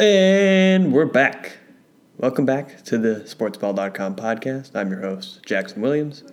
[0.00, 1.58] And we're back.
[2.16, 4.74] Welcome back to the sportsball.com podcast.
[4.74, 6.24] I'm your host, Jackson Williams.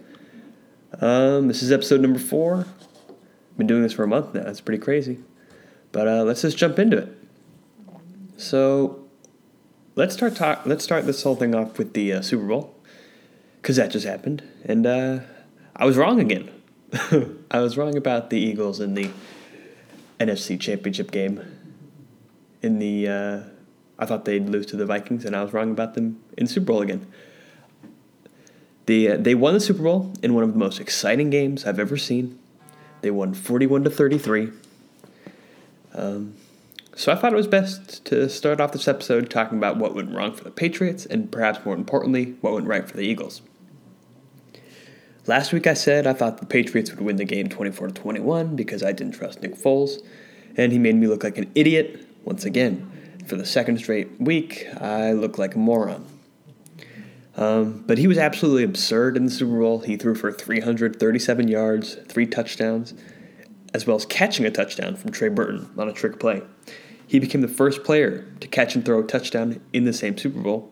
[1.02, 2.60] Um, this is episode number four.
[2.60, 4.48] I've Been doing this for a month now.
[4.48, 5.20] It's pretty crazy.
[5.92, 7.18] But uh, let's just jump into it.
[8.38, 9.06] So
[9.96, 10.66] let's start talk.
[10.66, 12.74] Let's start this whole thing off with the uh, Super Bowl
[13.62, 15.20] because that just happened, and uh,
[15.76, 16.50] I was wrong again.
[17.52, 19.10] I was wrong about the Eagles in the
[20.22, 21.42] NFC Championship game.
[22.64, 23.40] In the, uh,
[24.00, 26.52] I thought they'd lose to the Vikings, and I was wrong about them in the
[26.52, 27.06] Super Bowl again.
[28.86, 31.80] The, uh, they won the Super Bowl in one of the most exciting games I've
[31.80, 32.40] ever seen.
[33.02, 34.50] They won 41 to 33.
[35.94, 36.36] Um,
[36.96, 40.14] so I thought it was best to start off this episode talking about what went
[40.14, 43.42] wrong for the Patriots and perhaps more importantly, what went right for the Eagles.
[45.28, 48.56] Last week I said I thought the Patriots would win the game 24 to 21
[48.56, 50.02] because I didn't trust Nick Foles,
[50.56, 52.90] and he made me look like an idiot once again.
[53.28, 56.06] For the second straight week, I look like a moron.
[57.36, 59.80] Um, but he was absolutely absurd in the Super Bowl.
[59.80, 62.94] He threw for 337 yards, three touchdowns,
[63.74, 66.42] as well as catching a touchdown from Trey Burton on a trick play.
[67.06, 70.40] He became the first player to catch and throw a touchdown in the same Super
[70.40, 70.72] Bowl.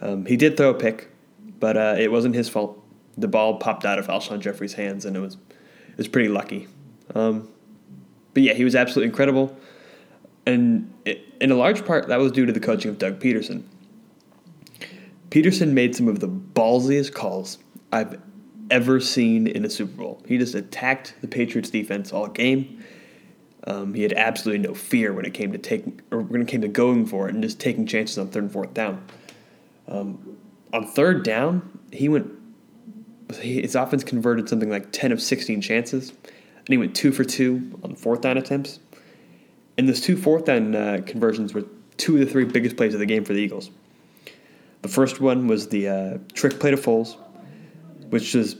[0.00, 1.10] Um, he did throw a pick,
[1.58, 2.82] but uh, it wasn't his fault
[3.18, 6.68] the ball popped out of Alshon Jeffery's hands, and it was it was pretty lucky.
[7.14, 7.48] Um,
[8.34, 9.56] but yeah, he was absolutely incredible,
[10.46, 10.92] and
[11.40, 13.64] in a large part that was due to the coaching of Doug Pederson.
[15.30, 17.58] Pederson made some of the ballsiest calls
[17.92, 18.20] I've
[18.70, 20.22] ever seen in a Super Bowl.
[20.26, 22.84] He just attacked the Patriots defense all game.
[23.66, 26.60] Um, he had absolutely no fear when it came to taking or when it came
[26.60, 29.04] to going for it and just taking chances on third and fourth down.
[29.88, 30.36] Um,
[30.72, 32.30] on third down, he went
[33.40, 37.78] his offense converted something like 10 of 16 chances, and he went two for two
[37.82, 38.78] on fourth down attempts.
[39.78, 41.64] And those two fourth down uh, conversions were
[41.96, 43.70] two of the three biggest plays of the game for the Eagles.
[44.82, 47.16] The first one was the uh, trick play to Foles,
[48.10, 48.56] which was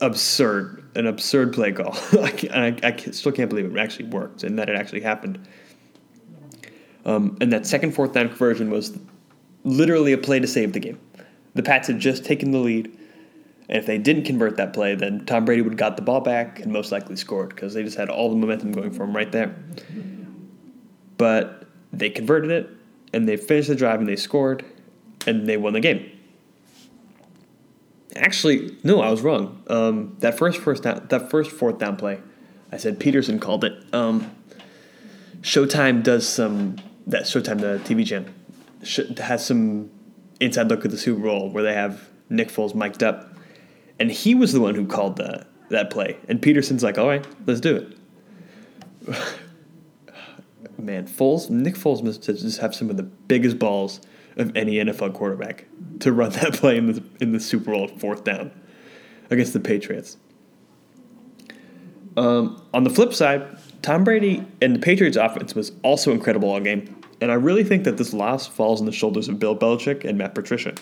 [0.00, 1.94] absurd, an absurd play call.
[2.12, 5.46] I, I, I, still can't believe it actually worked and that it actually happened.
[7.04, 8.96] Um, and that second fourth down conversion was
[9.64, 11.00] literally a play to save the game.
[11.54, 12.96] The Pats had just taken the lead
[13.72, 16.20] and if they didn't convert that play, then Tom Brady would have got the ball
[16.20, 19.16] back and most likely scored because they just had all the momentum going for them
[19.16, 19.56] right there.
[21.16, 22.68] But they converted it,
[23.14, 24.62] and they finished the drive and they scored,
[25.26, 26.06] and they won the game.
[28.14, 29.62] Actually, no, I was wrong.
[29.68, 32.20] Um, that first first down, that first fourth down play,
[32.70, 33.72] I said Pederson called it.
[33.94, 34.36] Um,
[35.40, 38.28] Showtime does some that Showtime the TV channel
[39.24, 39.90] has some
[40.40, 43.31] inside look at the Super Bowl where they have Nick Foles mic'd up
[44.02, 46.16] and he was the one who called that that play.
[46.28, 47.76] And Pederson's like, all right, let's do
[49.06, 49.16] it.
[50.76, 54.00] Man, Foles, Nick Foles must just have some of the biggest balls
[54.36, 55.66] of any NFL quarterback
[56.00, 58.50] to run that play in the in the Super Bowl fourth down
[59.30, 60.16] against the Patriots.
[62.16, 66.58] Um, on the flip side, Tom Brady and the Patriots offense was also incredible all
[66.58, 70.04] game, and I really think that this loss falls on the shoulders of Bill Belichick
[70.04, 70.74] and Matt Patricia.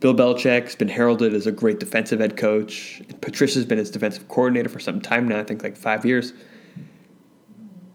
[0.00, 3.02] Bill Belichick's been heralded as a great defensive head coach.
[3.20, 6.32] Patricia's been his defensive coordinator for some time now, I think like five years.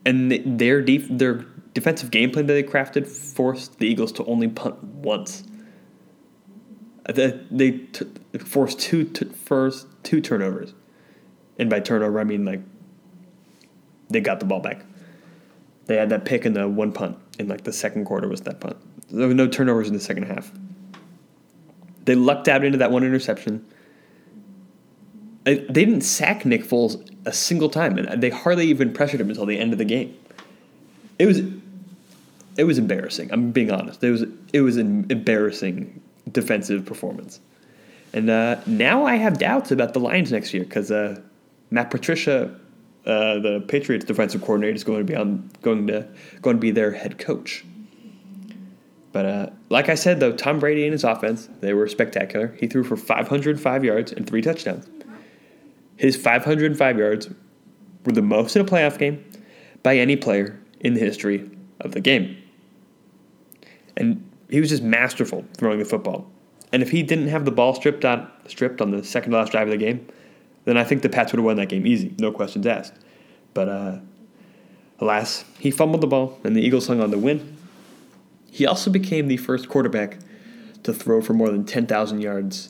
[0.06, 4.48] And their def- their defensive game plan that they crafted forced the Eagles to only
[4.48, 5.44] punt once.
[7.06, 8.06] Uh, they t-
[8.40, 10.74] forced two t- first two turnovers,
[11.58, 12.62] and by turnover I mean like
[14.10, 14.86] they got the ball back.
[15.86, 18.60] They had that pick in the one punt in like the second quarter was that
[18.60, 18.78] punt.
[19.10, 20.52] There were no turnovers in the second half.
[22.10, 23.64] They lucked out into that one interception.
[25.44, 29.46] They didn't sack Nick Foles a single time, and they hardly even pressured him until
[29.46, 30.18] the end of the game.
[31.20, 31.42] It was,
[32.58, 33.32] it was embarrassing.
[33.32, 34.04] I'm being honest.
[34.04, 37.42] It was it was an embarrassing defensive performance,
[38.12, 41.22] and uh, now I have doubts about the Lions next year because uh,
[41.70, 42.60] Matt Patricia,
[43.06, 46.08] uh, the Patriots defensive coordinator, is going to be on going to
[46.42, 47.64] going to be their head coach.
[49.12, 52.56] But uh, like I said, though, Tom Brady and his offense, they were spectacular.
[52.60, 54.88] He threw for 505 yards and three touchdowns.
[55.98, 57.30] His 505 yards
[58.06, 59.24] were the most in a playoff game
[59.84, 61.50] by any player in the history
[61.82, 62.38] of the game.
[63.98, 66.30] And he was just masterful throwing the football.
[66.72, 69.68] And if he didn't have the ball stripped on, stripped on the second last drive
[69.68, 70.08] of the game,
[70.66, 72.94] then I think the Pats would have won that game easy, no questions asked.
[73.54, 73.98] But uh,
[75.00, 77.58] alas, he fumbled the ball, and the Eagles hung on to win.
[78.52, 80.18] He also became the first quarterback
[80.84, 82.70] to throw for more than 10,000 yards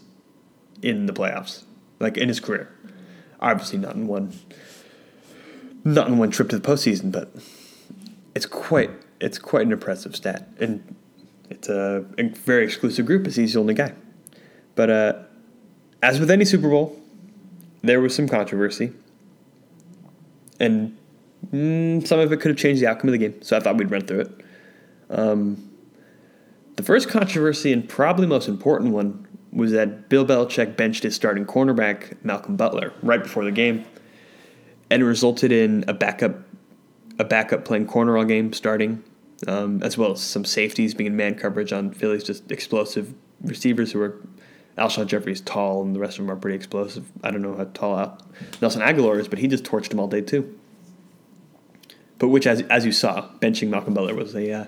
[0.82, 1.64] in the playoffs,
[2.00, 2.74] like in his career.
[3.40, 4.34] Obviously, not in one,
[5.84, 7.32] not in one trip to the postseason, but
[8.36, 8.92] it's quite
[9.22, 10.96] it's quite an impressive stat, and
[11.50, 13.94] it's a, a very exclusive group as he's the only guy.
[14.76, 15.14] But uh,
[16.02, 17.00] as with any Super Bowl,
[17.82, 18.94] there was some controversy,
[20.60, 20.98] and
[21.54, 23.42] mm, some of it could have changed the outcome of the game.
[23.42, 24.46] So I thought we'd run through it.
[25.10, 25.69] Um,
[26.80, 31.44] the first controversy and probably most important one was that Bill Belichick benched his starting
[31.46, 33.84] cornerback Malcolm Butler right before the game,
[34.90, 36.38] and resulted in a backup
[37.20, 39.04] a backup playing corner all game starting,
[39.46, 43.92] um, as well as some safeties being in man coverage on Philly's just explosive receivers
[43.92, 44.18] who are
[44.78, 47.12] Alshon Jeffery's tall and the rest of them are pretty explosive.
[47.26, 48.22] I don't know how tall
[48.62, 50.58] Nelson Agholor is, but he just torched him all day too.
[52.20, 54.68] But which, as as you saw, benching Malcolm Butler was a uh,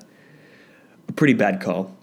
[1.07, 1.95] a pretty bad call.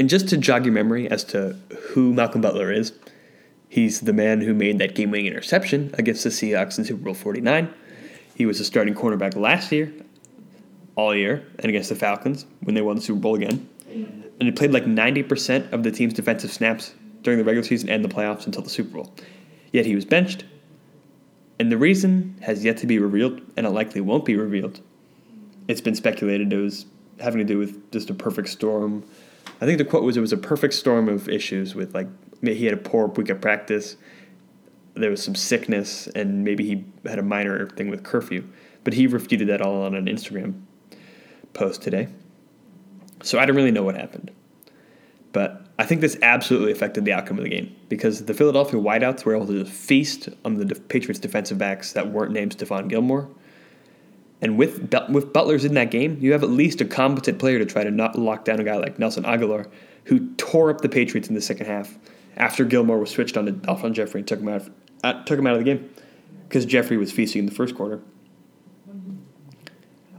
[0.00, 2.94] And just to jog your memory as to who Malcolm Butler is,
[3.68, 7.68] he's the man who made that game-winning interception against the Seahawks in Super Bowl 49.
[8.34, 9.92] He was a starting cornerback last year,
[10.96, 13.68] all year, and against the Falcons when they won the Super Bowl again.
[13.90, 18.02] And he played like 90% of the team's defensive snaps during the regular season and
[18.02, 19.14] the playoffs until the Super Bowl.
[19.70, 20.46] Yet he was benched,
[21.58, 24.80] and the reason has yet to be revealed, and it likely won't be revealed.
[25.68, 26.86] It's been speculated it was
[27.18, 29.04] having to do with just a perfect storm.
[29.60, 32.08] I think the quote was it was a perfect storm of issues with like
[32.42, 33.96] he had a poor week of practice,
[34.94, 38.48] there was some sickness, and maybe he had a minor thing with curfew.
[38.84, 40.62] But he refuted that all on an Instagram
[41.52, 42.08] post today.
[43.22, 44.30] So I don't really know what happened.
[45.32, 49.24] But I think this absolutely affected the outcome of the game because the Philadelphia wideouts
[49.24, 53.28] were able to feast on the Patriots defensive backs that weren't named Stephon Gilmore.
[54.42, 57.66] And with with Butler's in that game, you have at least a competent player to
[57.66, 59.70] try to not lock down a guy like Nelson Agholor,
[60.04, 61.98] who tore up the Patriots in the second half
[62.36, 64.70] after Gilmore was switched on to Alshon Jeffery and took him out of,
[65.04, 65.90] uh, took him out of the game
[66.48, 68.00] because Jeffery was feasting in the first quarter.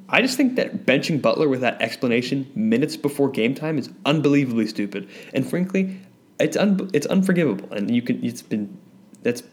[0.08, 4.68] I just think that benching Butler with that explanation minutes before game time is unbelievably
[4.68, 6.00] stupid, and frankly,
[6.40, 7.72] it's un- it's unforgivable.
[7.72, 8.78] And you can it's been
[9.24, 9.44] that's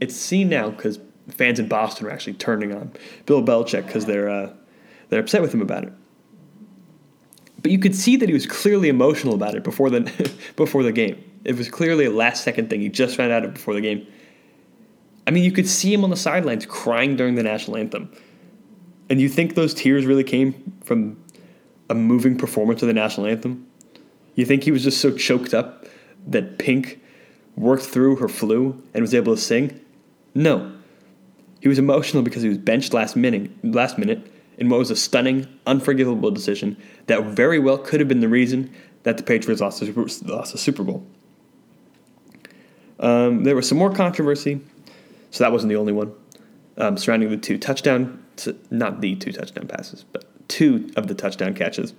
[0.00, 0.98] it's seen now because
[1.32, 2.92] fans in Boston are actually turning on
[3.26, 4.52] Bill Belichick because they're uh,
[5.08, 5.92] they're upset with him about it.
[7.62, 10.92] But you could see that he was clearly emotional about it before the before the
[10.92, 11.22] game.
[11.44, 12.80] It was clearly a last second thing.
[12.80, 14.06] He just found out it before the game.
[15.26, 18.10] I mean, you could see him on the sidelines crying during the national anthem
[19.10, 21.22] and you think those tears really came from
[21.90, 23.66] a moving performance of the national anthem?
[24.36, 25.86] You think he was just so choked up
[26.28, 27.00] that Pink
[27.56, 29.80] worked through her flu and was able to sing?
[30.32, 30.72] No.
[31.60, 34.96] He was emotional because he was benched last minute, last minute in what was a
[34.96, 36.76] stunning, unforgivable decision
[37.06, 38.70] that very well could have been the reason
[39.02, 41.04] that the Patriots lost the Super, lost the Super Bowl.
[42.98, 44.60] Um, there was some more controversy,
[45.30, 46.12] so that wasn't the only one,
[46.76, 48.18] um, surrounding the two touchdown
[48.70, 51.92] not the two touchdown passes, but two of the touchdown catches.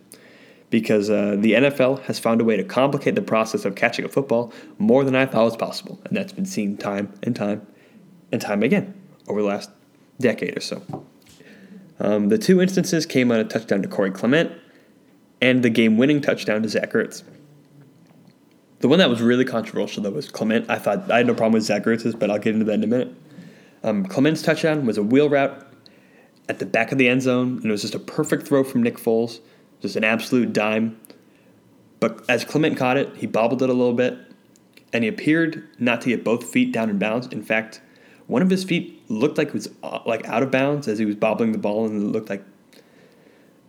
[0.72, 4.08] Because uh, the NFL has found a way to complicate the process of catching a
[4.08, 6.02] football more than I thought was possible.
[6.06, 7.68] And that's been seen time and time
[8.31, 9.00] and time again
[9.31, 9.69] over the last
[10.19, 11.06] decade or so.
[12.00, 14.51] Um, the two instances came on a touchdown to Corey Clement
[15.42, 17.24] and the game winning touchdown to Zach Ertz.
[18.80, 20.69] The one that was really controversial, though, was Clement.
[20.69, 22.83] I thought I had no problem with Zach Ertz's, but I'll get into that in
[22.83, 23.16] a minute.
[23.83, 25.68] Um, Clement's touchdown was a wheel route
[26.50, 28.81] at the back of the end zone, and it was just a perfect throw from
[28.81, 29.39] Nick Foles,
[29.81, 31.00] just an absolute dime.
[32.00, 34.17] But as Clement caught it, he bobbled it a little bit,
[34.91, 37.27] and he appeared not to get both feet down in bounds.
[37.27, 37.82] In fact,
[38.25, 41.06] one of his feet looked like it was uh, like out of bounds as he
[41.06, 42.44] was bobbling the ball, and it looked like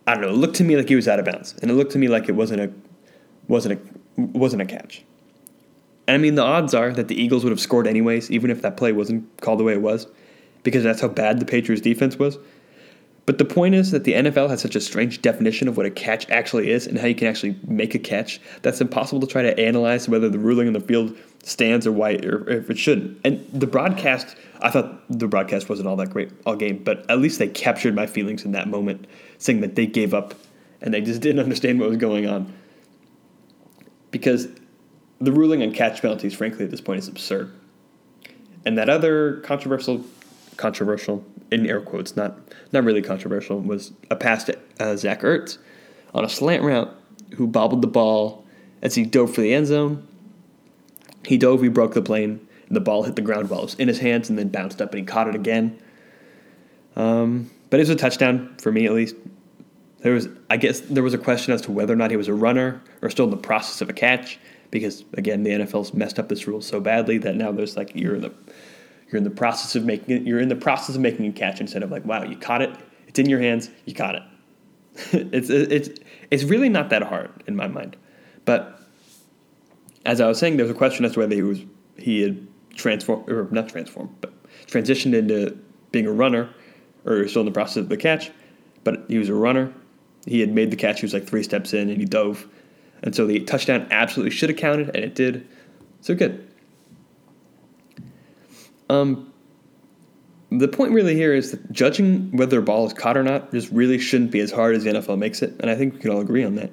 [0.07, 0.31] I don't know.
[0.31, 2.09] It looked to me like he was out of bounds, and it looked to me
[2.09, 2.73] like it wasn't a
[3.49, 5.05] wasn't a wasn't a catch.
[6.07, 8.63] And I mean, the odds are that the Eagles would have scored anyways, even if
[8.63, 10.07] that play wasn't called the way it was,
[10.63, 12.39] because that's how bad the Patriots' defense was.
[13.25, 15.91] But the point is that the NFL has such a strange definition of what a
[15.91, 19.43] catch actually is and how you can actually make a catch that's impossible to try
[19.43, 23.21] to analyze whether the ruling in the field stands or why or if it shouldn't.
[23.25, 27.21] And the broadcast, I thought the broadcast wasn't all that great all game, but at
[27.21, 29.07] least they captured my feelings in that moment,
[29.38, 30.35] saying that they gave up
[30.81, 32.52] and they just didn't understand what was going on.
[34.11, 34.49] Because
[35.21, 37.52] the ruling on catch penalties, frankly, at this point is absurd.
[38.64, 40.05] And that other controversial,
[40.57, 42.39] controversial in air quotes, not
[42.73, 45.59] not really controversial, was a pass to uh, Zach Ertz
[46.15, 46.95] on a slant route
[47.35, 48.45] who bobbled the ball
[48.83, 50.07] as he dove for the end zone.
[51.25, 53.75] He dove, he broke the plane, and the ball hit the ground while it was
[53.75, 55.79] in his hands and then bounced up and he caught it again.
[56.97, 59.15] Um, but it was a touchdown for me at least.
[60.01, 62.27] There was, I guess, there was a question as to whether or not he was
[62.27, 64.39] a runner or still in the process of a catch
[64.73, 68.17] because again, the NFL's messed up this rule so badly that now there's like you're
[68.17, 68.33] in the
[69.12, 70.23] you're in the process of making it.
[70.23, 72.75] You're in the process of making a catch instead of like, wow, you caught it.
[73.07, 73.69] It's in your hands.
[73.85, 74.23] You caught it.
[75.33, 75.90] it's it's
[76.31, 77.97] it's really not that hard in my mind.
[78.45, 78.81] But
[80.07, 81.61] as I was saying, there was a question as to whether he was
[81.99, 84.33] he had transformed or not transformed, but
[84.66, 85.59] transitioned into
[85.90, 86.49] being a runner,
[87.04, 88.31] or still in the process of the catch.
[88.85, 89.73] But he was a runner.
[90.26, 91.00] He had made the catch.
[91.00, 92.49] He was like three steps in, and he dove,
[93.02, 95.47] and so the touchdown absolutely should have counted, and it did.
[96.00, 96.52] So good.
[98.93, 99.33] Um,
[100.51, 103.71] the point really here is that judging whether a ball is caught or not just
[103.71, 106.11] really shouldn't be as hard as the NFL makes it, and I think we can
[106.11, 106.71] all agree on that.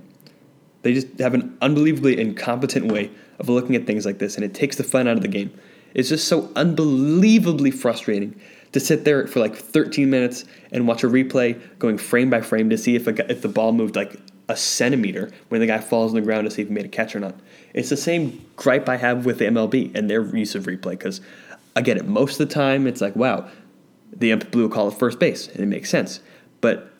[0.81, 3.09] They just have an unbelievably incompetent way
[3.39, 5.53] of looking at things like this, and it takes the fun out of the game.
[5.93, 8.39] It's just so unbelievably frustrating
[8.73, 12.69] to sit there for like 13 minutes and watch a replay going frame by frame
[12.69, 16.11] to see if, a, if the ball moved like a centimeter when the guy falls
[16.11, 17.35] on the ground to see if he made a catch or not.
[17.73, 21.21] It's the same gripe I have with the MLB and their use of replay because
[21.79, 22.05] I get it.
[22.05, 23.49] Most of the time, it's like, wow,
[24.11, 26.19] the ump blew a call at first base, and it makes sense.
[26.59, 26.91] But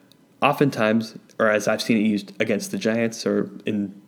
[0.42, 4.02] oftentimes, or as I've seen it used against the Giants, or in,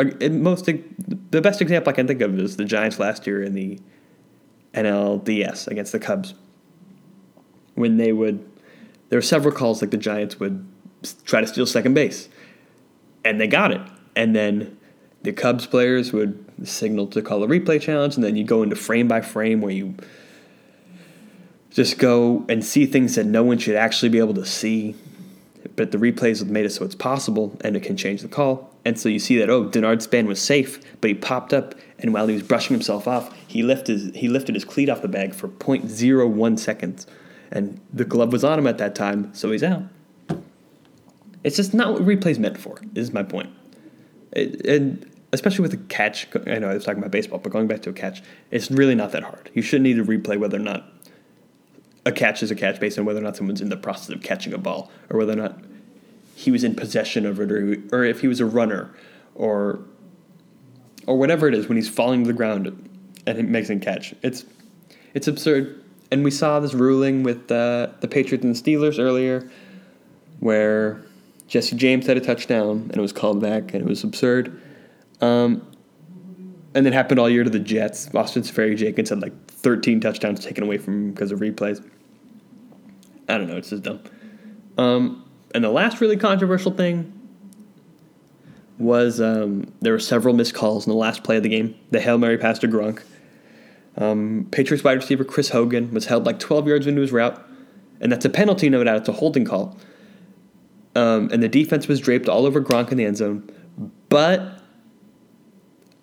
[0.00, 3.42] uh, in most, the best example I can think of is the Giants last year
[3.42, 3.78] in the
[4.72, 6.32] NLDS against the Cubs.
[7.74, 8.48] When they would,
[9.10, 10.66] there were several calls like the Giants would
[11.26, 12.30] try to steal second base,
[13.26, 13.82] and they got it.
[14.16, 14.78] And then
[15.20, 18.76] the Cubs players would signal to call a replay challenge, and then you go into
[18.76, 19.94] frame by frame where you
[21.70, 24.94] just go and see things that no one should actually be able to see.
[25.76, 28.74] But the replays have made it so it's possible, and it can change the call.
[28.84, 32.14] And so you see that oh, Denard Span was safe, but he popped up, and
[32.14, 35.08] while he was brushing himself off, he lifted his, he lifted his cleat off the
[35.08, 37.06] bag for 0.01 seconds,
[37.50, 39.82] and the glove was on him at that time, so he's out.
[41.44, 42.80] It's just not what replay's meant for.
[42.94, 43.50] Is my point.
[44.32, 47.66] It, and especially with a catch, I know I was talking about baseball, but going
[47.66, 49.50] back to a catch, it's really not that hard.
[49.54, 50.92] You shouldn't need to replay whether or not
[52.06, 54.22] a catch is a catch based on whether or not someone's in the process of
[54.22, 55.58] catching a ball, or whether or not
[56.34, 58.94] he was in possession of it, or, or if he was a runner,
[59.34, 59.80] or
[61.06, 62.66] or whatever it is when he's falling to the ground
[63.26, 64.14] and it makes him catch.
[64.22, 64.44] It's
[65.14, 69.50] it's absurd, and we saw this ruling with uh, the Patriots and the Steelers earlier,
[70.40, 71.02] where
[71.46, 74.62] Jesse James had a touchdown and it was called back, and it was absurd.
[75.20, 75.66] Um,
[76.74, 78.14] and it happened all year to the Jets.
[78.14, 81.84] Austin Seferian-Jenkins had like 13 touchdowns taken away from him because of replays.
[83.28, 83.56] I don't know.
[83.56, 84.00] It's just dumb.
[84.76, 87.12] Um, and the last really controversial thing
[88.78, 91.74] was um, there were several missed calls in the last play of the game.
[91.90, 93.02] The Hail Mary pass to Gronk.
[93.96, 97.44] Um, Patriots wide receiver Chris Hogan was held like 12 yards into his route,
[98.00, 98.98] and that's a penalty, no doubt.
[98.98, 99.76] It's a holding call.
[100.94, 103.50] Um, and the defense was draped all over Gronk in the end zone.
[104.08, 104.62] But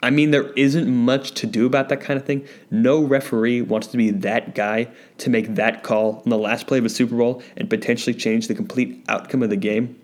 [0.06, 2.48] I mean, there isn't much to do about that kind of thing.
[2.70, 6.78] No referee wants to be that guy to make that call in the last play
[6.78, 10.00] of a Super Bowl and potentially change the complete outcome of the game.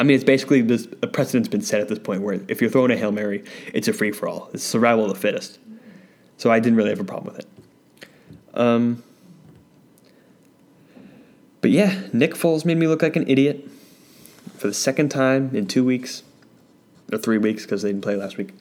[0.00, 2.68] I mean, it's basically this a precedent's been set at this point where if you're
[2.68, 4.50] throwing a Hail Mary, it's a free for all.
[4.52, 5.60] It's survival of the fittest.
[6.36, 7.46] So I didn't really have a problem with it.
[8.54, 9.04] Um,
[11.60, 13.70] but yeah, Nick Foles made me look like an idiot
[14.56, 16.24] for the second time in two weeks
[17.12, 18.54] or three weeks because they didn't play last week.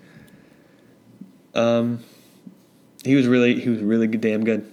[1.54, 2.04] Um,
[3.04, 4.72] he was really he was really damn good.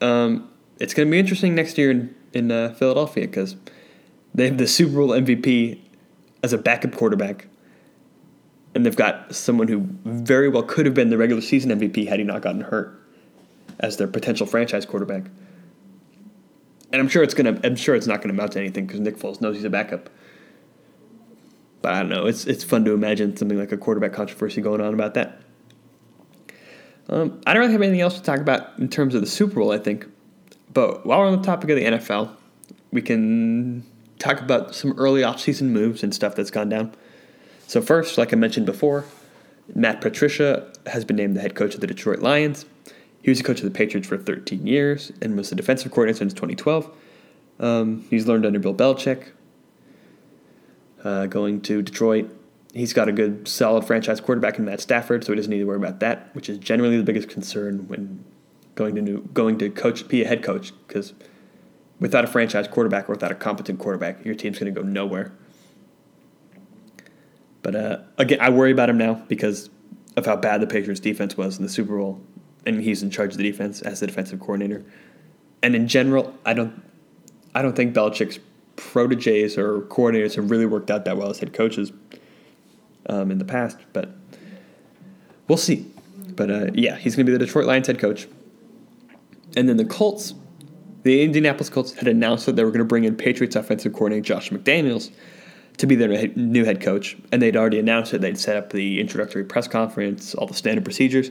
[0.00, 3.56] Um, it's going to be interesting next year in in uh, Philadelphia because
[4.34, 5.78] they have the Super Bowl MVP
[6.42, 7.48] as a backup quarterback,
[8.74, 12.18] and they've got someone who very well could have been the regular season MVP had
[12.18, 12.98] he not gotten hurt
[13.80, 15.24] as their potential franchise quarterback.
[16.92, 17.60] And I'm sure it's gonna.
[17.62, 20.10] I'm sure it's not gonna amount to anything because Nick Foles knows he's a backup.
[21.82, 22.26] But I don't know.
[22.26, 25.40] It's it's fun to imagine something like a quarterback controversy going on about that.
[27.08, 29.56] Um, I don't really have anything else to talk about in terms of the Super
[29.56, 29.72] Bowl.
[29.72, 30.06] I think,
[30.72, 32.30] but while we're on the topic of the NFL,
[32.92, 33.84] we can
[34.18, 36.94] talk about some early offseason moves and stuff that's gone down.
[37.66, 39.04] So first, like I mentioned before,
[39.74, 42.66] Matt Patricia has been named the head coach of the Detroit Lions.
[43.22, 46.18] He was the coach of the Patriots for 13 years and was the defensive coordinator
[46.18, 46.90] since 2012.
[47.60, 49.28] Um, he's learned under Bill Belichick,
[51.04, 52.30] uh, going to Detroit.
[52.72, 55.64] He's got a good, solid franchise quarterback in Matt Stafford, so he doesn't need to
[55.64, 58.24] worry about that, which is generally the biggest concern when
[58.76, 61.12] going to new, going to coach, be a head coach, because
[61.98, 65.32] without a franchise quarterback or without a competent quarterback, your team's going to go nowhere.
[67.62, 69.68] But uh, again, I worry about him now because
[70.16, 72.20] of how bad the Patriots' defense was in the Super Bowl,
[72.64, 74.84] and he's in charge of the defense as the defensive coordinator.
[75.62, 76.82] And in general, I don't,
[77.54, 78.38] I don't think Belichick's
[78.92, 81.92] proteges or coordinators have really worked out that well as head coaches
[83.06, 84.10] um, in the past, but
[85.48, 85.86] we'll see.
[86.36, 88.26] But uh, yeah, he's going to be the Detroit Lions head coach.
[89.56, 90.34] And then the Colts
[91.02, 94.22] the Indianapolis Colts had announced that they were going to bring in Patriots offensive coordinator
[94.22, 95.10] Josh McDaniels
[95.78, 98.20] to be their new head coach, and they'd already announced it.
[98.20, 101.30] They'd set up the introductory press conference, all the standard procedures,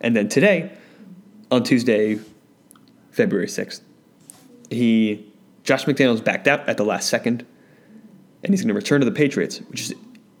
[0.00, 0.70] and then today,
[1.50, 2.20] on Tuesday,
[3.10, 3.82] February sixth,
[4.70, 5.27] he
[5.68, 7.44] Josh McDaniels backed out at the last second,
[8.42, 9.94] and he's going to return to the Patriots, which is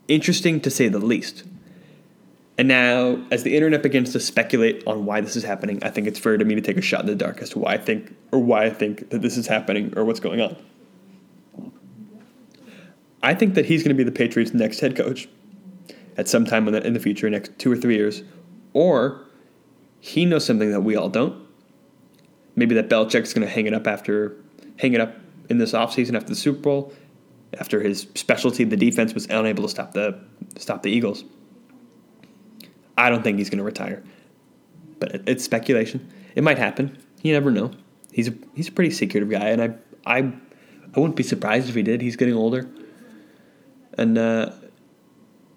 [0.08, 1.44] interesting to say the least.
[2.56, 6.06] And now, as the internet begins to speculate on why this is happening, I think
[6.06, 7.76] it's fair to me to take a shot in the dark as to why I
[7.76, 10.56] think or why I think that this is happening or what's going on.
[13.22, 15.28] I think that he's going to be the Patriots' next head coach
[16.16, 18.22] at some time in the, in the future, next two or three years,
[18.72, 19.26] or
[20.00, 21.46] he knows something that we all don't.
[22.56, 24.34] Maybe that Belichick's going to hang it up after
[24.78, 25.14] hang it up
[25.48, 26.92] in this offseason after the Super Bowl,
[27.58, 30.18] after his specialty, the defense was unable to stop the
[30.56, 31.24] stop the Eagles.
[32.96, 34.02] I don't think he's going to retire,
[34.98, 36.10] but it's speculation.
[36.34, 36.98] It might happen.
[37.22, 37.70] You never know.
[38.12, 39.74] He's a he's a pretty secretive guy, and I
[40.06, 42.02] I I wouldn't be surprised if he did.
[42.02, 42.68] He's getting older,
[43.96, 44.52] and uh,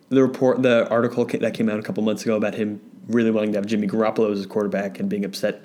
[0.09, 3.51] the report, the article that came out a couple months ago about him really wanting
[3.53, 5.63] to have Jimmy Garoppolo as his quarterback and being upset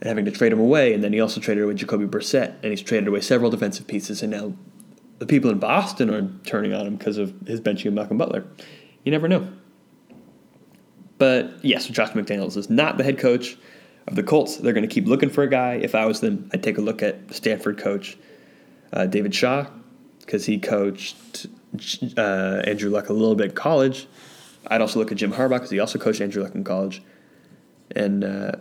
[0.00, 2.70] and having to trade him away, and then he also traded away Jacoby Brissett, and
[2.70, 4.52] he's traded away several defensive pieces, and now
[5.18, 8.44] the people in Boston are turning on him because of his benching of Malcolm Butler.
[9.04, 9.48] You never know.
[11.18, 13.56] But yes, Josh McDaniels is not the head coach
[14.06, 14.56] of the Colts.
[14.56, 15.74] They're going to keep looking for a guy.
[15.74, 18.18] If I was them, I'd take a look at Stanford coach
[18.92, 19.66] uh, David Shaw
[20.20, 21.46] because he coached
[22.18, 24.06] uh, Andrew Luck a little bit in college.
[24.66, 27.02] I'd also look at Jim Harbaugh because he also coached Andrew Luck in college.
[27.94, 28.52] And uh,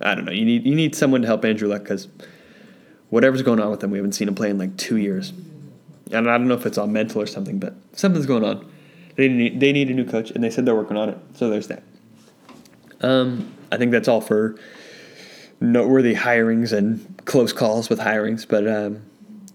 [0.00, 0.32] I don't know.
[0.32, 2.08] You need you need someone to help Andrew Luck because
[3.10, 5.32] whatever's going on with him, we haven't seen him play in like two years.
[6.10, 8.70] And I don't know if it's all mental or something, but something's going on.
[9.16, 11.18] They need, they need a new coach, and they said they're working on it.
[11.34, 11.82] So there's that.
[13.00, 14.58] Um, I think that's all for
[15.60, 19.02] noteworthy hirings and close calls with hirings, but um,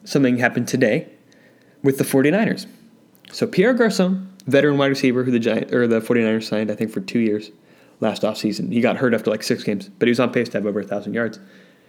[0.04, 1.08] something happened today
[1.82, 2.68] with the 49ers.
[3.32, 6.92] So Pierre Garcon, veteran wide receiver who the Giant or the 49ers signed, I think,
[6.92, 7.50] for two years
[8.04, 8.72] last offseason.
[8.72, 10.82] He got hurt after like six games, but he was on pace to have over
[10.82, 11.40] a thousand yards.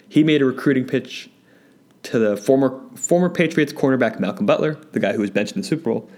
[0.08, 1.28] He made a recruiting pitch
[2.04, 5.66] to the former former Patriots cornerback Malcolm Butler, the guy who was benched in the
[5.66, 6.10] Super Bowl,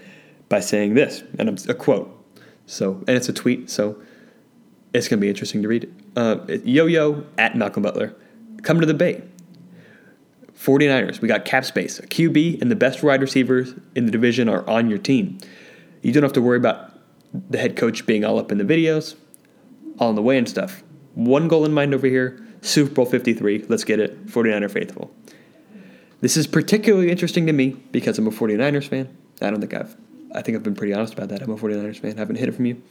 [0.47, 2.13] by saying this, and it's a quote.
[2.65, 4.01] So, and it's a tweet, so
[4.93, 5.93] it's going to be interesting to read.
[6.15, 8.15] Uh, yo yo at Malcolm Butler,
[8.63, 9.23] come to the Bay.
[10.57, 14.49] 49ers, we got cap space, a QB, and the best wide receivers in the division
[14.49, 15.37] are on your team.
[16.01, 16.93] You don't have to worry about
[17.49, 19.15] the head coach being all up in the videos,
[19.99, 20.83] in the way and stuff.
[21.15, 23.65] One goal in mind over here Super Bowl 53.
[23.69, 24.27] Let's get it.
[24.27, 25.11] 49er faithful.
[26.21, 29.15] This is particularly interesting to me because I'm a 49ers fan.
[29.41, 29.95] I don't think I've
[30.35, 31.41] I think I've been pretty honest about that.
[31.41, 32.15] I'm a 49ers fan.
[32.15, 32.81] I haven't hid it from you.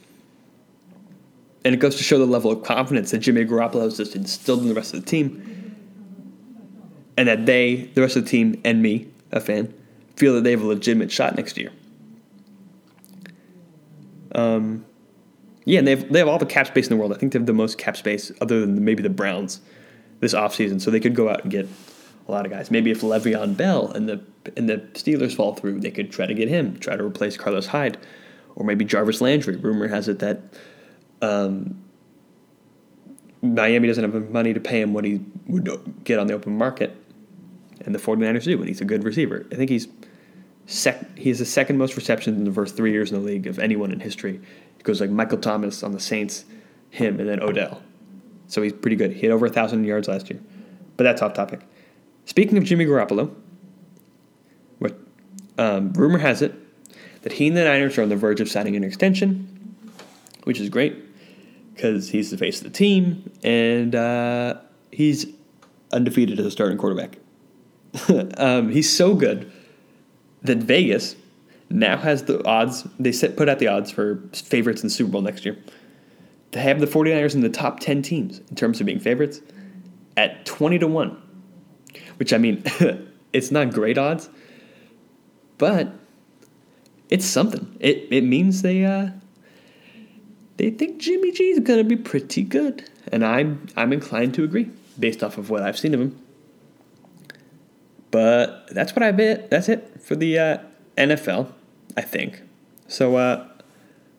[1.65, 4.63] And it goes to show the level of confidence that Jimmy Garoppolo has just instilled
[4.63, 5.75] in the rest of the team.
[7.17, 9.75] And that they, the rest of the team, and me, a fan,
[10.17, 11.73] feel that they have a legitimate shot next year.
[14.35, 14.85] Um,
[15.67, 17.13] yeah, and they have, they have all the cap space in the world.
[17.13, 19.61] I think they have the most cap space, other than maybe the Browns,
[20.21, 20.81] this offseason.
[20.81, 21.69] So they could go out and get
[22.29, 22.71] a lot of guys.
[22.71, 24.23] Maybe if Le'Veon Bell and the
[24.57, 27.67] and the Steelers fall through, they could try to get him, try to replace Carlos
[27.67, 27.99] Hyde,
[28.55, 29.57] or maybe Jarvis Landry.
[29.57, 30.41] Rumor has it that
[31.21, 31.83] um,
[33.43, 36.57] Miami doesn't have the money to pay him what he would get on the open
[36.57, 36.97] market,
[37.85, 39.45] and the 49ers do, and he's a good receiver.
[39.51, 39.89] I think he's
[40.67, 43.49] sec- he has the second most receptions in the first three years in the league
[43.49, 44.41] of anyone in history.
[44.87, 46.45] Goes like Michael Thomas on the Saints,
[46.91, 47.83] him, and then Odell.
[48.47, 49.15] So he's pretty good.
[49.15, 50.41] He had over a thousand yards last year,
[50.97, 51.63] but that's off topic.
[52.25, 53.35] Speaking of Jimmy Garoppolo,
[54.79, 54.97] what
[55.59, 56.55] um, rumor has it
[57.23, 59.75] that he and the Niners are on the verge of signing an extension,
[60.45, 60.97] which is great
[61.75, 64.55] because he's the face of the team and uh,
[64.93, 65.27] he's
[65.93, 67.19] undefeated as a starting quarterback.
[68.39, 69.51] um, he's so good
[70.43, 71.17] that Vegas
[71.71, 72.87] now has the odds.
[72.99, 75.57] They set put out the odds for favorites in the Super Bowl next year.
[76.53, 79.41] To have the 49ers in the top 10 teams in terms of being favorites
[80.17, 81.23] at 20 to 1
[82.17, 82.63] which I mean,
[83.33, 84.29] it's not great odds,
[85.59, 85.93] but
[87.09, 87.77] it's something.
[87.81, 89.11] It it means they uh
[90.57, 94.71] they think Jimmy G is gonna be pretty good, and I'm I'm inclined to agree
[94.99, 96.21] based off of what I've seen of him.
[98.11, 99.51] But that's what I bet.
[99.51, 100.59] That's it for the uh,
[100.97, 101.53] NFL,
[101.97, 102.43] I think.
[102.89, 103.47] So uh,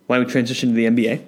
[0.08, 1.26] why don't we transition to the NBA?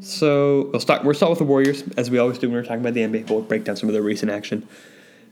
[0.00, 1.04] So we'll start.
[1.04, 3.30] We'll start with the Warriors, as we always do when we're talking about the NBA.
[3.30, 4.68] We'll break down some of the recent action.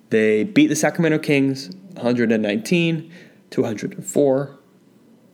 [0.08, 3.12] They beat the Sacramento Kings 119
[3.50, 4.58] to 104.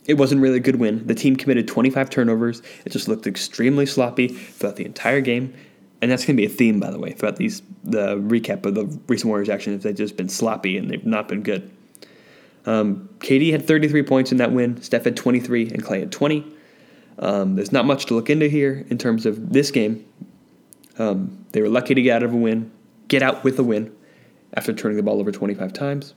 [0.07, 1.07] It wasn't really a good win.
[1.07, 2.63] The team committed 25 turnovers.
[2.85, 5.55] It just looked extremely sloppy throughout the entire game.
[6.01, 8.75] and that's going to be a theme, by the way, throughout these the recap of
[8.75, 9.73] the recent Warriors action.
[9.75, 11.71] Is they've just been sloppy and they've not been good.
[12.69, 14.83] Um, KD had 33 points in that win.
[14.83, 16.45] Steph had 23, and Klay had 20.
[17.19, 20.05] Um, there's not much to look into here in terms of this game.
[20.99, 22.71] Um, they were lucky to get out of a win,
[23.09, 23.91] get out with a win,
[24.53, 26.13] after turning the ball over 25 times.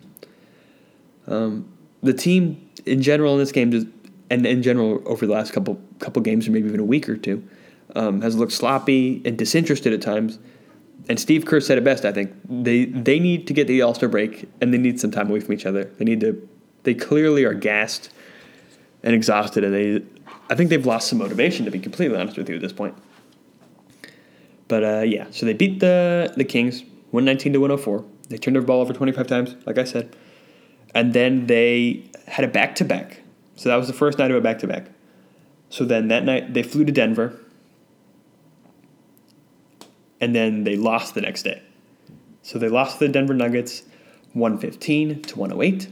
[1.26, 1.72] Um,
[2.04, 3.88] the team in general in this game, just,
[4.30, 7.16] and in general over the last couple couple games, or maybe even a week or
[7.16, 7.48] two,
[7.96, 10.38] um, has looked sloppy and disinterested at times.
[11.10, 12.06] And Steve Kerr said it best.
[12.06, 15.12] I think they they need to get the All Star break, and they need some
[15.12, 15.86] time away from each other.
[15.86, 16.48] They need to.
[16.84, 18.10] They clearly are gassed
[19.04, 20.06] and exhausted, and they.
[20.50, 21.66] I think they've lost some motivation.
[21.66, 22.96] To be completely honest with you at this point.
[24.68, 28.06] But uh, yeah, so they beat the the Kings, one nineteen to one hundred four.
[28.30, 30.16] They turned their ball over twenty five times, like I said,
[30.96, 33.22] and then they had a back to back.
[33.56, 34.88] So that was the first night of a back to back.
[35.70, 37.38] So then that night they flew to Denver
[40.22, 41.62] and then they lost the next day.
[42.44, 43.84] So they lost the Denver Nuggets
[44.34, 45.90] 115 to 108.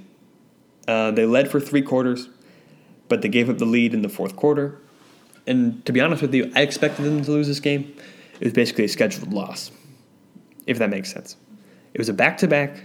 [0.87, 2.29] Uh, they led for three quarters,
[3.09, 4.79] but they gave up the lead in the fourth quarter.
[5.45, 7.93] And to be honest with you, I expected them to lose this game.
[8.39, 9.71] It was basically a scheduled loss,
[10.65, 11.35] if that makes sense.
[11.93, 12.83] It was a back to back,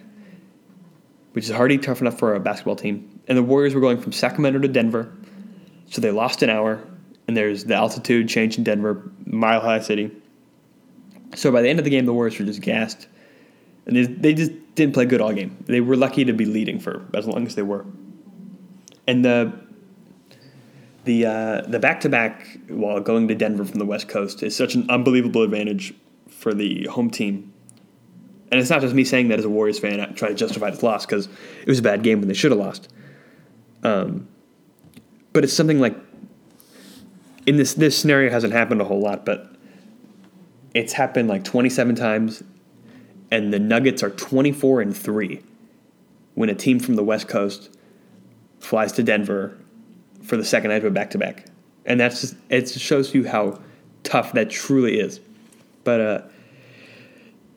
[1.33, 3.21] which is hardly tough enough for a basketball team.
[3.29, 5.13] And the Warriors were going from Sacramento to Denver,
[5.91, 6.83] so they lost an hour.
[7.27, 10.11] And there's the altitude change in Denver, mile high city.
[11.35, 13.09] So by the end of the game, the Warriors were just gassed,
[13.87, 15.63] and they, they just didn't play good all game.
[15.67, 17.85] They were lucky to be leading for as long as they were.
[19.07, 19.53] And the
[21.05, 24.57] the uh, the back to back while going to Denver from the West Coast is
[24.57, 25.95] such an unbelievable advantage
[26.29, 27.53] for the home team.
[28.51, 30.71] And it's not just me saying that as a Warriors fan, I try to justify
[30.71, 32.89] this loss because it was a bad game when they should have lost.
[33.83, 34.29] Um,
[35.33, 35.97] but it's something like
[37.47, 39.54] in this this scenario hasn't happened a whole lot, but
[40.75, 42.43] it's happened like 27 times,
[43.31, 45.43] and the Nuggets are 24 and 3
[46.35, 47.71] when a team from the West Coast
[48.59, 49.57] flies to Denver
[50.23, 51.47] for the second night of a back to back.
[51.87, 53.61] And that's just, it shows you how
[54.03, 55.21] tough that truly is.
[55.85, 56.23] But uh,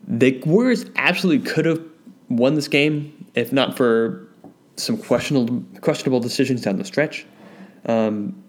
[0.07, 1.81] the Warriors absolutely could have
[2.29, 4.27] won this game if not for
[4.77, 7.25] some questionable questionable decisions down the stretch.
[7.85, 8.43] Um,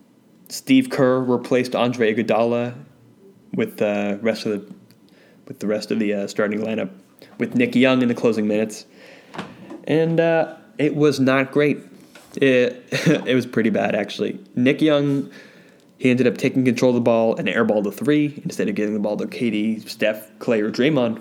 [0.49, 2.75] Steve Kerr replaced Andre Iguodala
[3.55, 4.75] with the rest of the
[5.47, 6.91] with the rest of the uh, starting lineup
[7.39, 8.85] with Nick Young in the closing minutes,
[9.85, 11.79] and uh, it was not great.
[12.37, 14.39] It it was pretty bad actually.
[14.55, 15.31] Nick Young
[15.99, 18.95] he ended up taking control of the ball and airballed the three instead of giving
[18.95, 21.21] the ball to KD, Steph, Klay, or Draymond.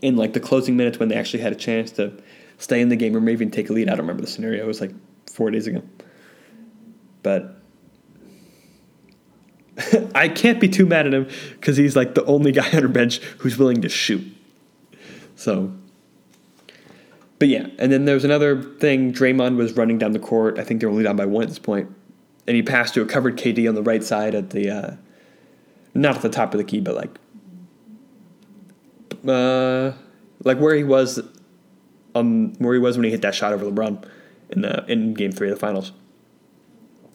[0.00, 2.12] In like the closing minutes when they actually had a chance to
[2.58, 3.88] stay in the game or maybe even take a lead.
[3.88, 4.62] I don't remember the scenario.
[4.62, 4.92] It was like
[5.26, 5.82] four days ago.
[7.24, 7.57] But
[10.14, 12.88] I can't be too mad at him because he's like the only guy on our
[12.88, 14.24] bench who's willing to shoot.
[15.36, 15.72] So,
[17.38, 19.12] but yeah, and then there's another thing.
[19.12, 20.58] Draymond was running down the court.
[20.58, 21.88] I think they're only down by one at this point,
[22.46, 24.96] and he passed to a covered KD on the right side at the, uh,
[25.94, 27.16] not at the top of the key, but like,
[29.28, 29.92] uh,
[30.42, 31.20] like where he was,
[32.16, 34.04] um, where he was when he hit that shot over LeBron
[34.50, 35.92] in the in Game Three of the Finals.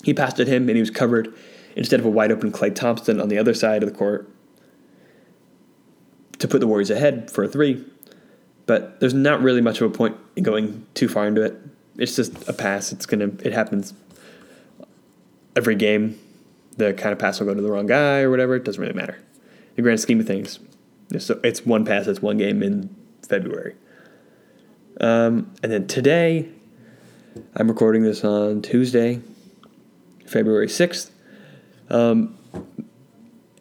[0.04, 1.34] He passed at him, and he was covered
[1.76, 4.30] instead of a wide open Klay Thompson on the other side of the court
[6.40, 7.86] to put the Warriors ahead for a three.
[8.66, 11.56] But there's not really much of a point in going too far into it.
[11.98, 12.92] It's just a pass.
[12.92, 13.32] It's gonna.
[13.44, 13.94] It happens
[15.56, 16.20] every game.
[16.78, 18.56] The kind of pass will go to the wrong guy or whatever.
[18.56, 19.16] It doesn't really matter.
[19.16, 20.60] In the grand scheme of things,
[21.12, 22.08] it's, it's one pass.
[22.08, 22.96] It's one game in
[23.28, 23.76] February.
[25.00, 26.50] Um, and then today,
[27.56, 29.22] I'm recording this on Tuesday,
[30.26, 31.10] February 6th.
[31.94, 32.38] Um,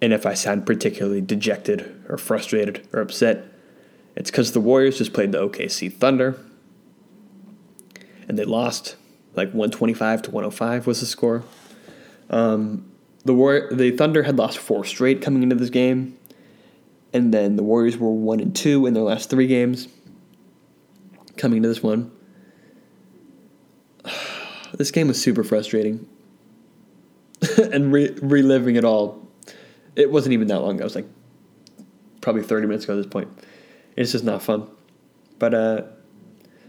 [0.00, 3.44] and if I sound particularly dejected or frustrated or upset,
[4.16, 6.36] it's because the Warriors just played the OKC Thunder
[8.28, 8.96] and they lost
[9.34, 11.44] like 125 to 105 was the score.
[12.30, 12.90] Um,
[13.24, 16.18] the War- the Thunder had lost four straight coming into this game,
[17.12, 19.88] and then the Warriors were one and two in their last three games.
[21.36, 22.10] Coming into this one,
[24.74, 26.08] this game was super frustrating.
[27.72, 29.26] and re- reliving it all.
[29.96, 30.82] It wasn't even that long ago.
[30.82, 31.08] It was like
[32.20, 33.28] probably 30 minutes ago at this point.
[33.96, 34.68] It's just not fun.
[35.38, 35.82] But uh,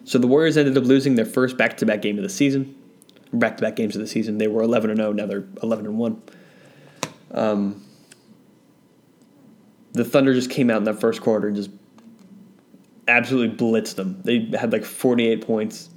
[0.03, 2.75] so the Warriors ended up losing their first back-to-back game of the season.
[3.31, 4.37] Back-to-back games of the season.
[4.37, 5.13] They were 11 and 0.
[5.13, 6.21] Now they're 11 and 1.
[7.31, 7.83] Um,
[9.93, 11.69] the Thunder just came out in that first quarter and just
[13.07, 14.21] absolutely blitzed them.
[14.23, 15.89] They had like 48 points.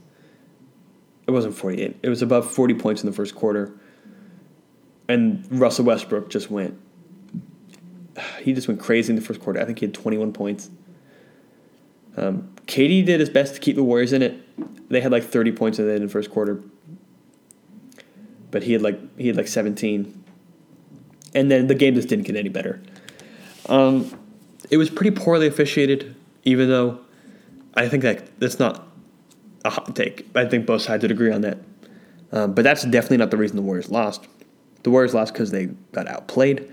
[1.26, 1.96] It wasn't 48.
[2.02, 3.78] It was above 40 points in the first quarter
[5.08, 6.78] and Russell Westbrook just went
[8.42, 9.60] he just went crazy in the first quarter.
[9.60, 10.70] I think he had 21 points.
[12.16, 14.88] Um, KD did his best to keep the Warriors in it.
[14.90, 16.62] They had like 30 points in the first quarter,
[18.50, 20.24] but he had like he had like 17,
[21.34, 22.80] and then the game just didn't get any better.
[23.68, 24.10] Um,
[24.70, 26.14] it was pretty poorly officiated,
[26.44, 27.00] even though
[27.74, 28.86] I think that that's not
[29.64, 30.26] a hot take.
[30.34, 31.58] I think both sides would agree on that.
[32.32, 34.26] Um, but that's definitely not the reason the Warriors lost.
[34.86, 36.70] The Warriors lost because they got outplayed.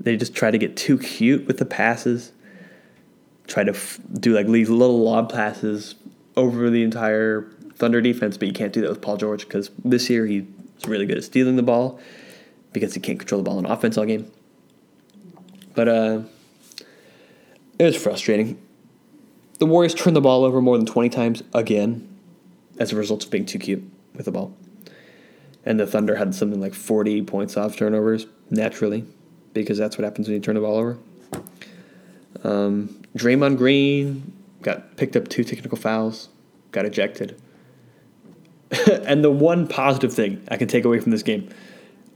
[0.00, 2.32] They just tried to get too cute with the passes.
[3.46, 5.94] Try to f- do like these little lob passes
[6.36, 7.42] over the entire
[7.76, 10.42] Thunder defense, but you can't do that with Paul George because this year he's
[10.88, 12.00] really good at stealing the ball
[12.72, 14.28] because he can't control the ball in offense all game.
[15.76, 16.22] But uh,
[17.78, 18.60] it was frustrating.
[19.60, 22.08] The Warriors turned the ball over more than 20 times again
[22.80, 24.52] as a result of being too cute with the ball.
[25.66, 29.04] And the Thunder had something like 40 points off turnovers naturally
[29.52, 30.98] because that's what happens when you turn the ball over.
[32.44, 36.28] Um, Draymond Green got picked up two technical fouls,
[36.70, 37.40] got ejected.
[39.04, 41.48] and the one positive thing I can take away from this game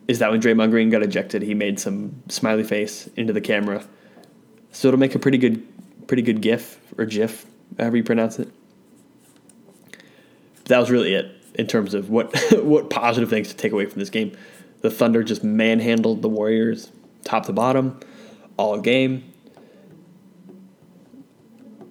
[0.07, 3.85] is that when Draymond Green got ejected, he made some smiley face into the camera.
[4.71, 5.67] So it'll make a pretty good,
[6.07, 7.47] pretty good GIF or GIF,
[7.79, 8.49] however you pronounce it.
[9.91, 13.87] But that was really it in terms of what what positive things to take away
[13.87, 14.37] from this game.
[14.81, 16.91] The Thunder just manhandled the Warriors
[17.25, 18.01] top to bottom
[18.57, 19.25] all game.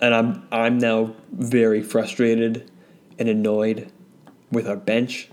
[0.01, 2.69] And I'm I'm now very frustrated
[3.17, 3.91] and annoyed
[4.51, 5.29] with our bench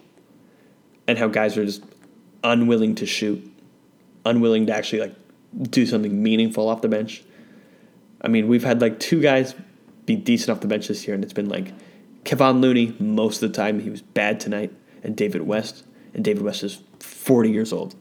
[1.06, 1.84] and how guys are just
[2.42, 3.48] unwilling to shoot,
[4.24, 5.14] unwilling to actually like
[5.70, 7.22] do something meaningful off the bench.
[8.20, 9.54] I mean, we've had like two guys
[10.04, 11.72] be decent off the bench this year, and it's been like
[12.26, 13.78] Kevon Looney most of the time.
[13.78, 17.94] He was bad tonight, and David West, and David West is 40 years old.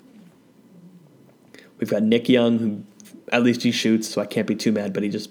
[1.78, 2.84] We've got Nick Young, who
[3.32, 4.94] at least he shoots, so I can't be too mad.
[4.94, 5.30] But he just,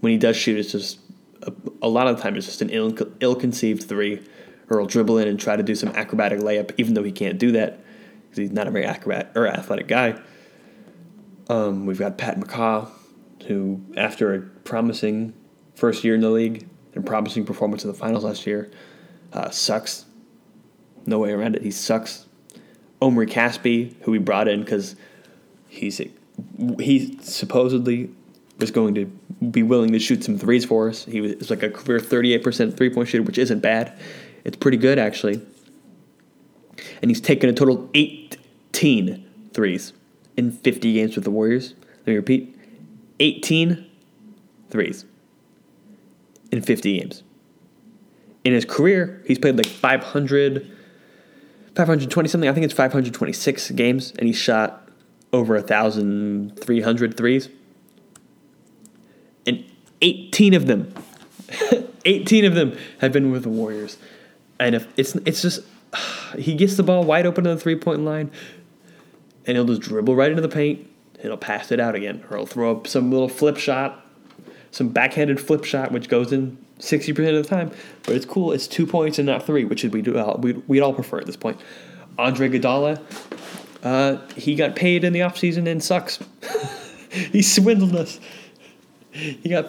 [0.00, 0.98] when he does shoot, it's just
[1.42, 4.22] a, a lot of the time it's just an ill, ill-conceived three,
[4.68, 7.38] or he'll dribble in and try to do some acrobatic layup, even though he can't
[7.38, 7.80] do that
[8.24, 10.20] because he's not a very acrobat or athletic guy.
[11.48, 12.90] Um, we've got Pat McCaw,
[13.46, 15.32] who after a promising
[15.74, 18.70] first year in the league and promising performance in the finals last year,
[19.32, 20.06] uh, sucks.
[21.04, 21.62] No way around it.
[21.62, 22.26] He sucks.
[23.00, 24.96] Omri Caspi, who we brought in because
[25.68, 26.00] he's
[26.80, 28.10] he supposedly
[28.58, 29.04] was going to
[29.50, 31.04] be willing to shoot some threes for us.
[31.04, 33.96] He was, like a career 38% three point shooter, which isn't bad.
[34.44, 35.42] It's pretty good, actually.
[37.02, 39.92] And he's taken a total of 18 threes
[40.36, 41.74] in 50 games with the Warriors.
[42.00, 42.56] Let me repeat
[43.20, 43.86] 18
[44.70, 45.04] threes
[46.52, 47.22] in 50 games.
[48.44, 50.70] In his career, he's played like 500,
[51.74, 52.48] 520 something.
[52.48, 54.88] I think it's 526 games, and he shot
[55.32, 57.48] over 1,300 threes.
[59.46, 59.64] And
[60.00, 60.92] 18 of them,
[62.04, 63.98] 18 of them have been with the Warriors.
[64.58, 65.60] And if it's it's just
[66.38, 68.30] he gets the ball wide open to the three point line,
[69.44, 72.36] and he'll just dribble right into the paint, and he'll pass it out again, or
[72.36, 74.05] he'll throw up some little flip shot,
[74.76, 77.70] some backhanded flip shot, which goes in sixty percent of the time.
[78.04, 78.52] But it's cool.
[78.52, 81.24] It's two points and not three, which we do uh, we we'd all prefer at
[81.26, 81.58] this point.
[82.18, 83.00] Andre Iguodala,
[83.82, 86.18] uh, he got paid in the offseason and sucks.
[87.10, 88.20] he swindled us.
[89.12, 89.68] He got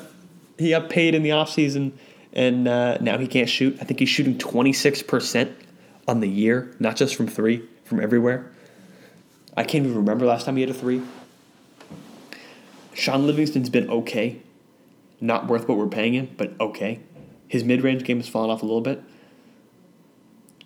[0.58, 1.94] he got paid in the offseason
[2.34, 3.78] and uh, now he can't shoot.
[3.80, 5.54] I think he's shooting 26%
[6.08, 8.52] on the year, not just from three, from everywhere.
[9.56, 11.02] I can't even remember last time he had a three.
[12.94, 14.42] Shaun Livingston's been okay.
[15.20, 17.00] Not worth what we're paying him, but okay.
[17.48, 19.04] His mid range game has fallen off a little bit.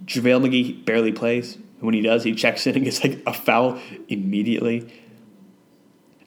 [0.06, 1.58] JaVale McGee barely plays.
[1.80, 4.92] When he does, he checks in and gets like a foul immediately.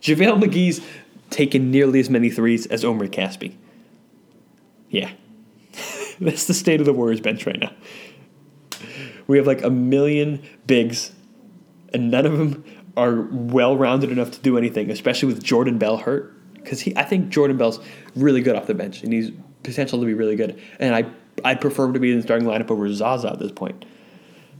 [0.00, 0.80] JaVale McGee's
[1.30, 3.54] taken nearly as many threes as Omri Caspi.
[4.90, 5.10] Yeah.
[6.20, 7.72] That's the state of the Warriors bench right now.
[9.26, 11.12] We have like a million bigs,
[11.92, 12.64] and none of them
[12.96, 16.33] are well rounded enough to do anything, especially with Jordan Bell hurt.
[16.64, 17.78] Because he, I think Jordan Bell's
[18.16, 19.30] really good off the bench, and he's
[19.62, 20.60] potential to be really good.
[20.80, 21.04] And I,
[21.44, 23.84] I'd prefer him to be in the starting lineup over Zaza at this point,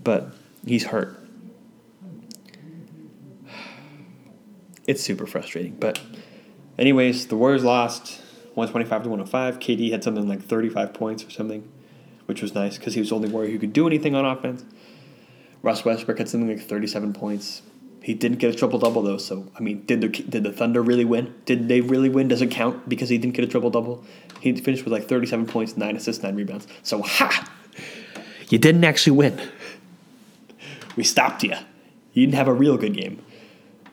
[0.04, 0.28] but
[0.66, 1.18] he's hurt.
[4.86, 5.98] It's super frustrating, but
[6.78, 8.20] anyways, the Warriors lost.
[8.54, 9.58] 125 to 105.
[9.58, 11.68] KD had something like 35 points or something,
[12.26, 14.64] which was nice because he was the only warrior who could do anything on offense.
[15.62, 17.62] Russ Westbrook had something like 37 points.
[18.04, 20.82] He didn't get a triple double though, so I mean, did the did the Thunder
[20.82, 21.34] really win?
[21.46, 22.28] Did they really win?
[22.28, 24.04] Doesn't count because he didn't get a triple double.
[24.40, 26.66] He finished with like 37 points, nine assists, nine rebounds.
[26.82, 27.50] So ha,
[28.50, 29.40] you didn't actually win.
[30.96, 31.54] We stopped you.
[32.12, 33.24] You didn't have a real good game.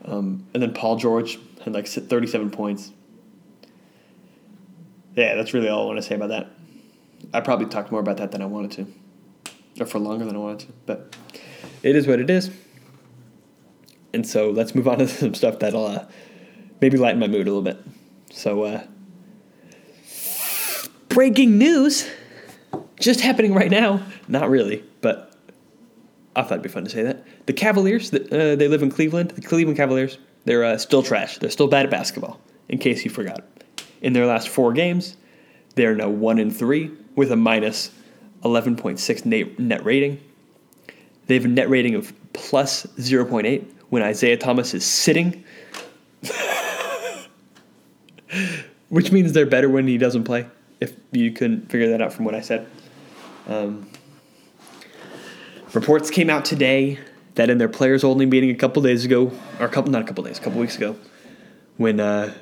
[0.03, 2.91] Um, and then Paul George had like 37 points.
[5.15, 6.51] Yeah, that's really all I want to say about that.
[7.33, 8.87] I probably talked more about that than I wanted to,
[9.81, 11.15] or for longer than I wanted to, but
[11.81, 12.51] it is what it is.
[14.13, 16.05] And so let's move on to some stuff that'll uh,
[16.79, 17.77] maybe lighten my mood a little bit.
[18.31, 18.83] So, uh,
[21.09, 22.07] breaking news
[22.99, 24.01] just happening right now.
[24.27, 25.33] Not really, but
[26.35, 27.25] I thought it'd be fun to say that.
[27.45, 29.31] The Cavaliers, uh, they live in Cleveland.
[29.31, 31.37] The Cleveland Cavaliers, they're uh, still trash.
[31.39, 33.43] They're still bad at basketball, in case you forgot.
[34.01, 35.17] In their last four games,
[35.75, 37.91] they're now 1 and 3 with a minus
[38.43, 40.19] 11.6 net rating.
[41.27, 45.43] They have a net rating of plus 0.8 when Isaiah Thomas is sitting,
[48.87, 50.47] which means they're better when he doesn't play,
[50.79, 52.67] if you couldn't figure that out from what I said.
[53.47, 53.89] Um,
[55.73, 56.99] reports came out today
[57.35, 60.05] that in their players only meeting a couple days ago, or a couple, not a
[60.05, 60.95] couple days, a couple weeks ago,
[61.75, 62.33] when uh,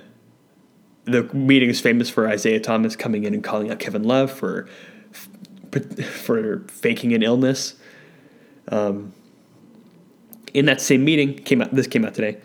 [1.06, 4.68] the meeting is famous for Isaiah Thomas coming in and calling out Kevin Love for
[5.72, 7.74] for faking an illness.
[8.68, 9.14] Um,
[10.54, 11.74] in that same meeting, came out.
[11.74, 12.38] This came out today.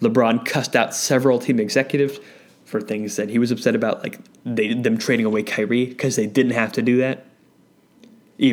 [0.00, 2.20] LeBron cussed out several team executives
[2.64, 6.26] for things that he was upset about, like they them trading away Kyrie because they
[6.26, 7.26] didn't have to do that.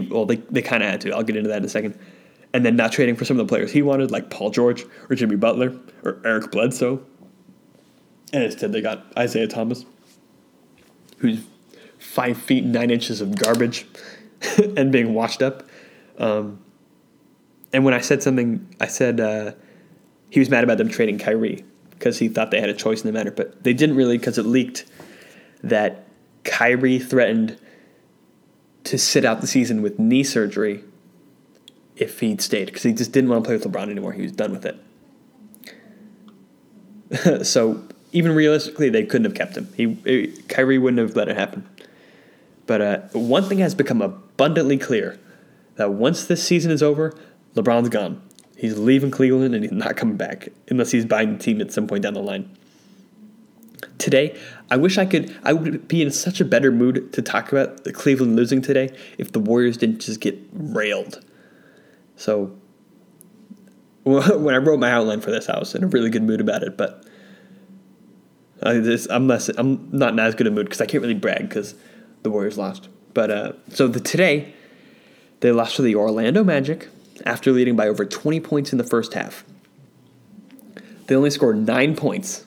[0.09, 1.11] Well, they, they kind of had to.
[1.11, 1.99] I'll get into that in a second.
[2.53, 5.15] And then not trading for some of the players he wanted, like Paul George or
[5.15, 7.03] Jimmy Butler or Eric Bledsoe.
[8.31, 9.85] And instead, they got Isaiah Thomas,
[11.17, 11.43] who's
[11.99, 13.85] five feet nine inches of garbage
[14.77, 15.63] and being washed up.
[16.17, 16.59] Um,
[17.75, 19.51] and when I said something, I said uh,
[20.29, 23.07] he was mad about them trading Kyrie because he thought they had a choice in
[23.07, 24.85] the matter, but they didn't really because it leaked
[25.61, 26.07] that
[26.45, 27.59] Kyrie threatened
[28.85, 30.85] to sit out the season with knee surgery
[31.97, 34.13] if he'd stayed because he just didn't want to play with LeBron anymore.
[34.13, 34.65] He was done with
[37.11, 37.45] it.
[37.45, 37.83] so
[38.13, 39.67] even realistically, they couldn't have kept him.
[39.75, 41.67] He Kyrie wouldn't have let it happen.
[42.67, 45.19] But uh, one thing has become abundantly clear
[45.75, 47.13] that once this season is over,
[47.55, 48.21] LeBron's gone.
[48.57, 51.87] He's leaving Cleveland and he's not coming back unless he's buying the team at some
[51.87, 52.49] point down the line.
[53.97, 54.37] Today,
[54.69, 55.35] I wish I could.
[55.43, 58.95] I would be in such a better mood to talk about the Cleveland losing today
[59.17, 61.23] if the Warriors didn't just get railed.
[62.15, 62.55] So,
[64.03, 66.63] when I wrote my outline for this, I was in a really good mood about
[66.63, 66.77] it.
[66.77, 67.05] But
[68.63, 68.71] I
[69.09, 69.49] I'm less.
[69.49, 71.75] I'm not in as good a mood because I can't really brag because
[72.23, 72.89] the Warriors lost.
[73.13, 74.53] But uh, so the today,
[75.41, 76.89] they lost to the Orlando Magic
[77.25, 79.45] after leading by over 20 points in the first half.
[81.07, 82.45] They only scored nine points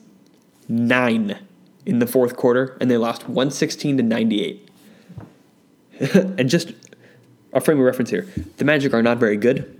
[0.68, 1.38] nine
[1.86, 4.68] in the fourth quarter, and they lost 116 to 98.
[6.14, 6.72] and just
[7.52, 8.28] a frame of reference here
[8.58, 9.74] the Magic are not very good.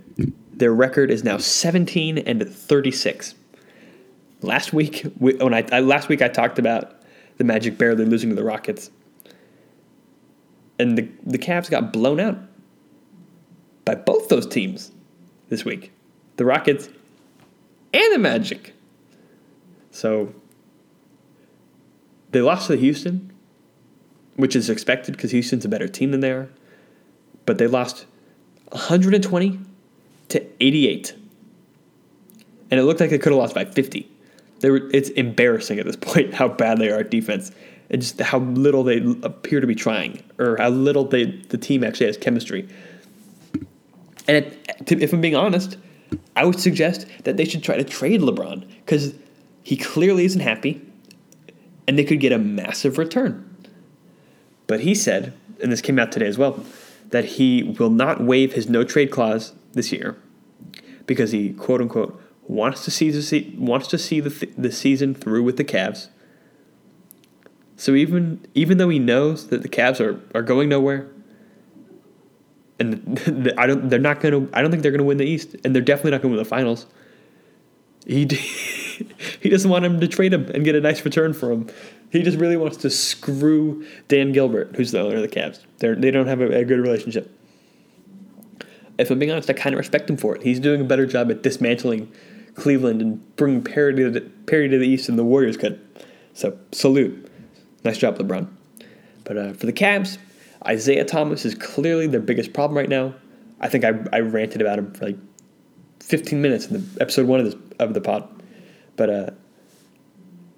[0.51, 3.35] Their record is now 17 and 36.
[4.41, 7.01] Last week, when I, I last week I talked about
[7.37, 8.89] the Magic barely losing to the Rockets,
[10.77, 12.37] and the the Cavs got blown out
[13.89, 14.91] by both those teams
[15.47, 15.91] this week,
[16.35, 16.89] the Rockets
[17.91, 18.75] and the Magic.
[19.89, 20.31] So
[22.29, 23.33] they lost to Houston,
[24.35, 26.49] which is expected because Houston's a better team than they are.
[27.47, 28.05] But they lost
[28.73, 29.59] 120
[30.27, 31.15] to 88.
[32.69, 34.07] And it looked like they could have lost by 50.
[34.59, 37.51] They were, it's embarrassing at this point how bad they are at defense
[37.89, 41.83] and just how little they appear to be trying or how little they the team
[41.83, 42.69] actually has chemistry.
[44.29, 45.75] And it, if I'm being honest,
[46.35, 49.15] I would suggest that they should try to trade LeBron because
[49.63, 50.85] he clearly isn't happy
[51.87, 53.43] and they could get a massive return.
[54.67, 56.63] But he said, and this came out today as well,
[57.09, 60.15] that he will not waive his no trade clause this year
[61.07, 65.41] because he quote unquote wants to see the wants to see the the season through
[65.41, 66.09] with the Cavs.
[67.77, 71.07] So even even though he knows that the Cavs are, are going nowhere,
[72.79, 75.75] and I don't they're not to I don't think they're to win the East, and
[75.75, 76.85] they're definitely not to win the finals.
[78.05, 78.25] He
[79.39, 81.67] he doesn't want him to trade him and get a nice return for him.
[82.11, 85.63] He just really wants to screw Dan Gilbert, who's the owner of the Cavs.
[85.77, 87.35] They're, they don't have a, a good relationship.
[88.97, 90.41] If I'm being honest, I kind of respect him for it.
[90.41, 92.11] He's doing a better job at dismantling
[92.55, 95.79] Cleveland and bringing parity to the, parity to the East than the Warriors could.
[96.33, 97.31] So salute,
[97.83, 98.47] nice job, LeBron.
[99.23, 100.17] But uh, for the Cavs,
[100.65, 103.13] Isaiah Thomas is clearly their biggest problem right now.
[103.59, 105.17] I think I, I ranted about him for like
[106.01, 108.27] 15 minutes in the episode one of this of the pod.
[108.95, 109.29] But uh,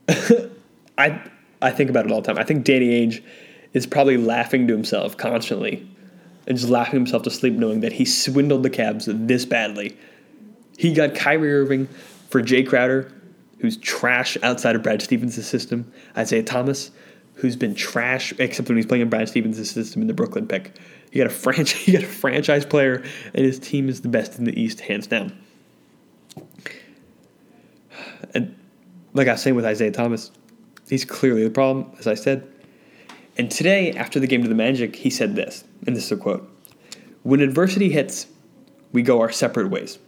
[0.97, 1.21] I
[1.61, 2.37] I think about it all the time.
[2.39, 3.23] I think Danny Ainge
[3.73, 5.87] is probably laughing to himself constantly
[6.47, 9.95] and just laughing himself to sleep knowing that he swindled the Cavs this badly.
[10.77, 11.87] He got Kyrie Irving
[12.29, 13.11] for Jae Crowder,
[13.59, 16.91] who's trash outside of Brad Stevens' system, Isaiah Thomas,
[17.35, 20.73] who's been trash except when he's playing in Brad Stevens' system in the Brooklyn pick.
[21.11, 23.03] You got a franchise, you got a franchise player,
[23.33, 25.37] and his team is the best in the East, hands down.
[28.33, 28.55] And
[29.13, 30.31] like I was saying with Isaiah Thomas,
[30.89, 32.47] he's clearly the problem, as I said.
[33.37, 36.17] And today, after the game to the Magic, he said this, and this is a
[36.17, 36.49] quote
[37.23, 38.27] When adversity hits,
[38.91, 39.99] we go our separate ways.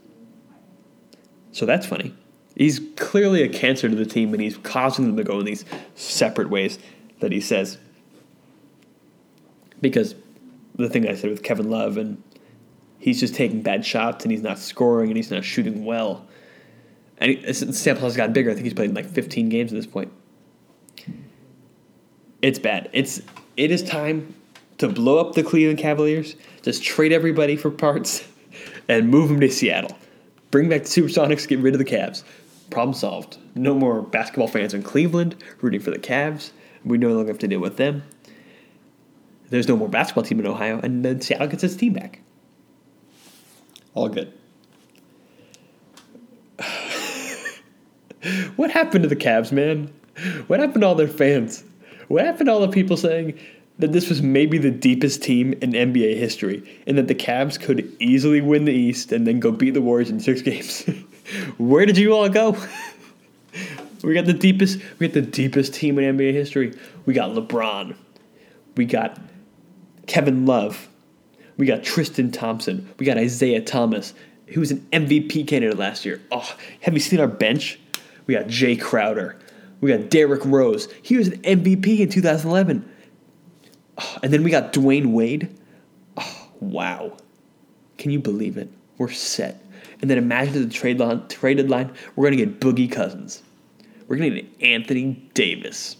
[1.52, 2.14] So that's funny.
[2.56, 5.66] He's clearly a cancer to the team, and he's causing them to go in these
[5.96, 6.78] separate ways
[7.24, 7.78] that he says.
[9.82, 10.14] Because
[10.76, 12.22] the thing I said with Kevin Love, and
[13.00, 16.28] he's just taking bad shots, and he's not scoring, and he's not shooting well.
[17.18, 18.52] And he, sample has gotten bigger.
[18.52, 20.12] I think he's played like 15 games at this point.
[22.42, 22.90] It's bad.
[22.92, 23.22] It's
[23.56, 24.36] it is time
[24.80, 26.36] to blow up the Cleveland Cavaliers.
[26.62, 28.28] Just trade everybody for parts
[28.90, 29.98] and move them to Seattle.
[30.52, 31.48] Bring back the Supersonics.
[31.48, 32.24] Get rid of the Cavs.
[32.70, 33.38] Problem solved.
[33.56, 36.52] No more basketball fans in Cleveland rooting for the Cavs.
[36.86, 38.04] We no longer have to deal with them.
[39.50, 42.22] There's no more basketball team in Ohio, and then Seattle gets its team back.
[43.94, 44.34] All good.
[48.56, 49.94] what happened to the Cavs, man?
[50.48, 51.64] What happened to all their fans?
[52.08, 53.38] What happened to all the people saying
[53.80, 57.92] that this was maybe the deepest team in NBA history and that the Cavs could
[58.00, 60.84] easily win the East and then go beat the Warriors in six games?
[61.58, 62.58] Where did you all go?
[64.08, 66.74] we got the deepest we got the deepest team in NBA history.
[67.06, 67.96] We got LeBron.
[68.76, 69.20] We got
[70.08, 70.90] Kevin Love.
[71.58, 72.90] We got Tristan Thompson.
[72.98, 74.14] We got Isaiah Thomas,
[74.48, 76.22] who was an MVP candidate last year.
[76.32, 77.80] Oh, have you seen our bench?
[78.26, 79.40] We got Jae Crowder.
[79.82, 80.88] We got Derrick Rose.
[81.02, 82.90] He was an MVP in 2011.
[83.98, 85.54] Oh, and then we got Dwyane Wade.
[86.18, 87.18] Oh, wow.
[87.98, 88.70] Can you believe it?
[88.98, 89.64] We're set.
[90.02, 93.44] And then imagine the trade line, traded line, we're going to get Boogie Cousins.
[94.08, 95.98] We're going to get Anthony Davis.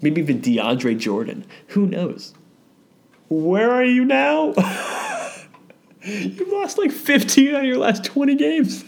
[0.00, 1.44] Maybe even DeAndre Jordan.
[1.68, 2.34] Who knows?
[3.28, 4.52] Where are you now?
[6.02, 8.84] You've lost like 15 out of your last 20 games.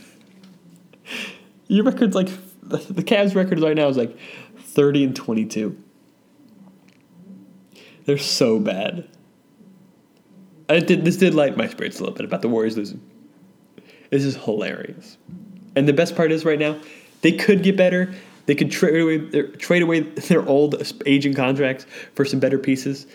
[1.69, 2.29] Your record's like
[2.63, 4.17] the, Cavs record right now is like
[4.59, 5.77] 30 and 22.
[8.05, 9.09] They're so bad.
[10.69, 13.01] I did this did light my spirits a little bit about the Warriors losing.
[14.11, 15.17] This is hilarious.
[15.75, 16.79] And the best part is right now,
[17.27, 18.15] they could get better.
[18.47, 23.09] They could trade away their, trade away their old aging contracts for some better pieces,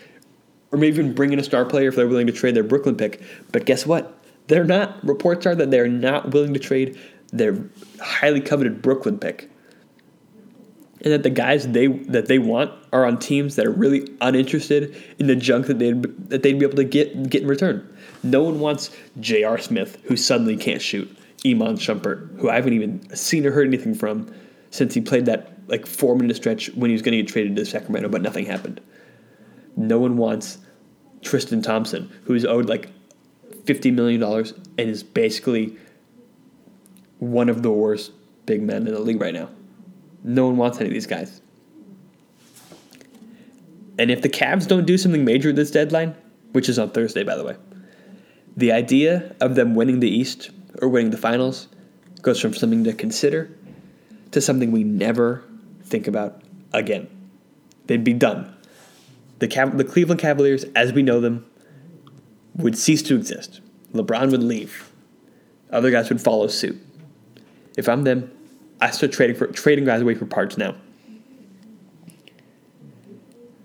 [0.70, 2.94] or maybe even bring in a star player if they're willing to trade their Brooklyn
[2.94, 3.22] pick.
[3.52, 4.22] But guess what?
[4.48, 5.02] They're not.
[5.02, 6.98] Reports are that they're not willing to trade
[7.32, 7.56] their
[8.02, 9.48] highly coveted Brooklyn pick.
[11.00, 14.94] And that the guys they that they want are on teams that are really uninterested
[15.18, 17.96] in the junk that they'd that they'd be able to get get in return.
[18.22, 19.56] No one wants J.R.
[19.56, 21.16] Smith, who suddenly can't shoot.
[21.44, 24.32] Iman Shumpert, who I haven't even seen or heard anything from
[24.70, 27.56] since he played that like four minute stretch when he was going to get traded
[27.56, 28.80] to Sacramento, but nothing happened.
[29.76, 30.58] No one wants
[31.22, 32.90] Tristan Thompson, who's owed like
[33.64, 35.76] fifty million dollars and is basically
[37.18, 38.12] one of the worst
[38.46, 39.48] big men in the league right now.
[40.24, 41.40] No one wants any of these guys.
[43.98, 46.14] And if the Cavs don't do something major this deadline,
[46.52, 47.56] which is on Thursday, by the way,
[48.56, 51.68] the idea of them winning the East or winning the finals
[52.22, 53.50] goes from something to consider
[54.30, 55.44] to something we never
[55.84, 56.42] think about
[56.72, 57.08] again.
[57.86, 58.56] They'd be done.
[59.40, 61.44] The, Cav- the Cleveland Cavaliers, as we know them,
[62.56, 63.60] would cease to exist.
[63.92, 64.90] LeBron would leave.
[65.70, 66.80] Other guys would follow suit.
[67.76, 68.30] If I'm them,
[68.80, 70.76] I start trading for trading guys away for parts now.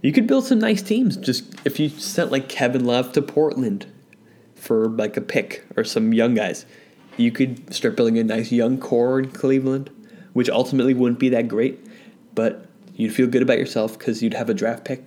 [0.01, 1.17] You could build some nice teams.
[1.17, 3.87] Just if you sent like Kevin Love to Portland
[4.55, 6.65] for like a pick or some young guys,
[7.17, 9.89] you could start building a nice young core in Cleveland,
[10.33, 11.79] which ultimately wouldn't be that great,
[12.35, 15.05] but you'd feel good about yourself because you'd have a draft pick,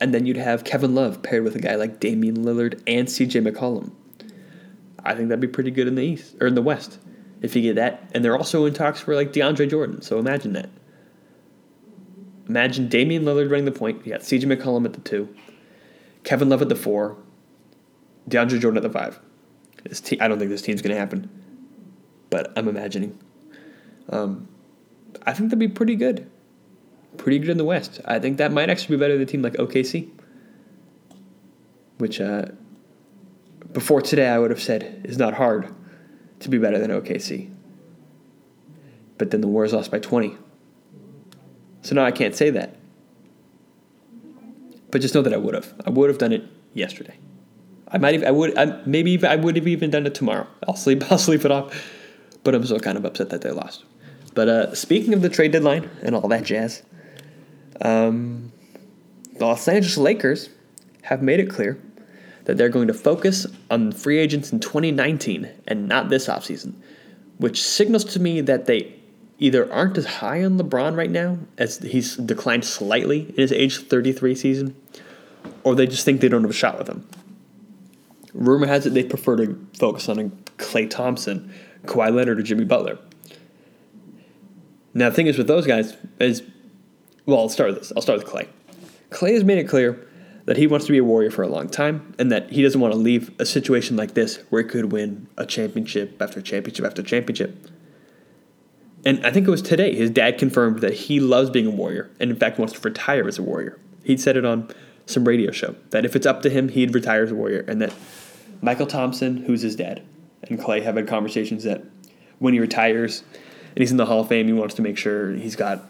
[0.00, 3.40] and then you'd have Kevin Love paired with a guy like Damian Lillard and C.J.
[3.40, 3.92] McCollum.
[5.04, 6.98] I think that'd be pretty good in the East or in the West
[7.40, 8.10] if you get that.
[8.14, 10.02] And they're also in talks for like DeAndre Jordan.
[10.02, 10.70] So imagine that.
[12.48, 14.04] Imagine Damian Lillard running the point.
[14.06, 15.34] You got CJ McCollum at the two,
[16.24, 17.16] Kevin Love at the four,
[18.28, 19.20] DeAndre Jordan at the five.
[19.88, 21.30] This te- I don't think this team's going to happen,
[22.30, 23.18] but I'm imagining.
[24.10, 24.48] Um,
[25.26, 26.30] I think they'd be pretty good.
[27.16, 28.00] Pretty good in the West.
[28.04, 30.10] I think that might actually be better than a team like OKC,
[31.98, 32.46] which uh,
[33.72, 35.74] before today I would have said is not hard
[36.40, 37.50] to be better than OKC.
[39.16, 40.36] But then the Warriors lost by 20.
[41.82, 42.76] So now I can't say that.
[44.90, 45.74] But just know that I would have.
[45.84, 47.18] I would have done it yesterday.
[47.90, 48.14] I might.
[48.14, 48.56] Have, I would.
[48.56, 50.46] I, maybe I would have even done it tomorrow.
[50.66, 51.02] I'll sleep.
[51.10, 51.74] I'll sleep it off.
[52.44, 53.84] but I'm still kind of upset that they lost.
[54.34, 56.82] But uh, speaking of the trade deadline and all that jazz,
[57.80, 58.52] um,
[59.36, 60.50] the Los Angeles Lakers
[61.02, 61.80] have made it clear
[62.44, 66.74] that they're going to focus on free agents in 2019 and not this offseason,
[67.38, 68.94] which signals to me that they
[69.38, 73.78] either aren't as high on LeBron right now, as he's declined slightly in his age
[73.86, 74.76] 33 season,
[75.62, 77.06] or they just think they don't have a shot with him.
[78.38, 81.52] Rumor has it they prefer to focus on Klay Thompson,
[81.86, 82.96] Kawhi Leonard, or Jimmy Butler.
[84.94, 86.42] Now, the thing is with those guys is,
[87.26, 87.92] well, I'll start with this.
[87.96, 88.48] I'll start with Klay.
[89.10, 90.06] Klay has made it clear
[90.44, 92.80] that he wants to be a Warrior for a long time and that he doesn't
[92.80, 96.86] want to leave a situation like this where he could win a championship after championship
[96.86, 97.68] after championship.
[99.04, 102.10] And I think it was today his dad confirmed that he loves being a Warrior
[102.20, 103.78] and, in fact, wants to retire as a Warrior.
[104.04, 104.70] He'd said it on
[105.06, 107.80] some radio show that if it's up to him, he'd retire as a Warrior and
[107.82, 107.92] that
[108.62, 110.02] Mychal Thompson, who's his dad,
[110.42, 111.84] and Klay have had conversations that
[112.38, 113.22] when he retires
[113.70, 115.84] and he's in the Hall of Fame, he wants to make sure he's got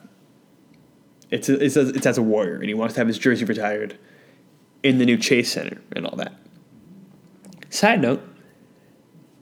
[1.31, 3.45] it's a, it's, a, it's as a warrior, and he wants to have his jersey
[3.45, 3.99] retired
[4.83, 6.33] in the new Chase Center and all that.
[7.71, 8.23] Side note,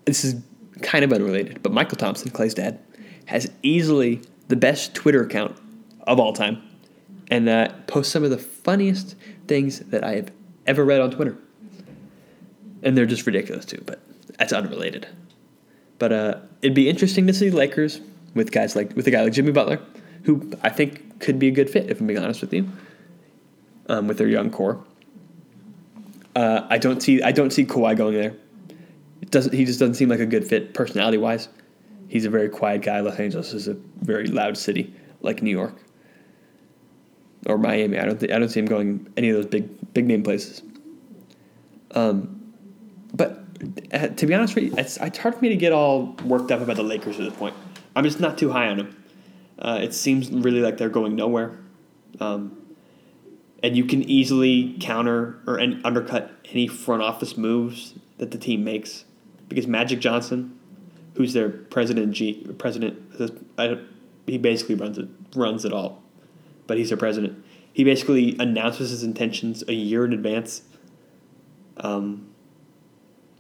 [0.05, 0.43] this is
[0.83, 2.81] kind of unrelated, but Mychal Thompson, Klay's dad,
[3.27, 5.57] has easily the best Twitter account
[6.07, 6.62] of all time,
[7.29, 9.14] and uh, posts some of the funniest
[9.47, 10.33] things that I have
[10.66, 11.37] ever read on Twitter
[12.87, 13.82] and they're just ridiculous too.
[13.84, 14.01] But
[14.39, 15.09] that's unrelated.
[15.99, 18.01] But uh, it'd be interesting to see Lakers
[18.34, 19.80] with guys like with a guy like Jimmy Butler,
[20.22, 22.68] who I think could be a good fit if I'm being honest with you,
[23.89, 24.82] um, with their young core.
[26.37, 28.34] Uh, I don't see I don't see Kawhi going there.
[29.20, 31.49] It doesn't he just doesn't seem like a good fit personality wise.
[32.09, 33.01] He's a very quiet guy.
[33.01, 35.74] Los Angeles is a very loud city, like New York
[37.47, 37.99] or Miami.
[37.99, 40.62] I don't think I don't see him going any of those big big name places.
[41.93, 42.36] Um,
[43.17, 43.45] but
[43.93, 46.51] uh, to be honest with you, it's, it's hard for me to get all worked
[46.51, 47.55] up about the Lakers at this point.
[47.95, 49.05] I'm just not too high on them.
[49.59, 51.59] Uh, it seems really like they're going nowhere.
[52.21, 52.59] Um,
[53.62, 59.05] and you can easily counter or undercut any front office moves that the team makes
[59.49, 60.59] because Magic Johnson,
[61.14, 63.03] who's their president, G president,
[64.27, 66.03] he basically runs it runs it all,
[66.67, 67.43] but he's their president.
[67.73, 70.62] He basically announces his intentions a year in advance.
[71.79, 72.29] Um,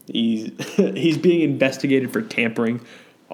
[0.06, 2.80] He's he's being investigated for tampering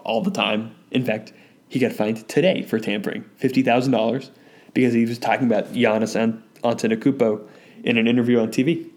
[0.04, 0.74] all the time.
[0.90, 1.32] In fact,
[1.68, 4.30] he got fined today for tampering, fifty thousand dollars,
[4.74, 7.46] because he was talking about Giannis Antetokounmpo
[7.84, 8.90] in an interview on TV.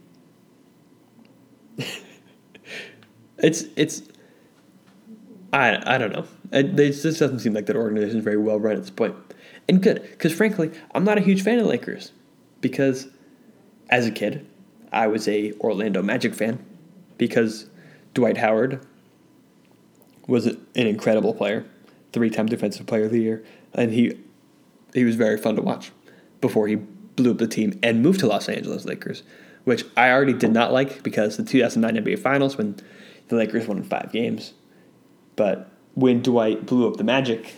[3.38, 4.04] it's it's
[5.52, 6.26] I I don't know.
[6.52, 9.16] It, this doesn't seem like that organization is very well run at this point,
[9.68, 12.12] and good because frankly, I'm not a huge fan of Lakers
[12.62, 13.08] because
[13.90, 14.48] as a kid,
[14.92, 16.64] I was a Orlando Magic fan
[17.18, 17.70] because
[18.14, 18.86] Dwight Howard
[20.28, 21.66] was an incredible player,
[22.14, 23.44] three-time Defensive Player of the Year,
[23.74, 24.18] and he
[24.94, 25.92] he was very fun to watch
[26.40, 29.24] before he blew up the team and moved to Los Angeles Lakers,
[29.66, 32.76] which I already did not like because the 2009 NBA Finals when
[33.28, 34.54] the Lakers won five games,
[35.36, 37.56] but when Dwight blew up the Magic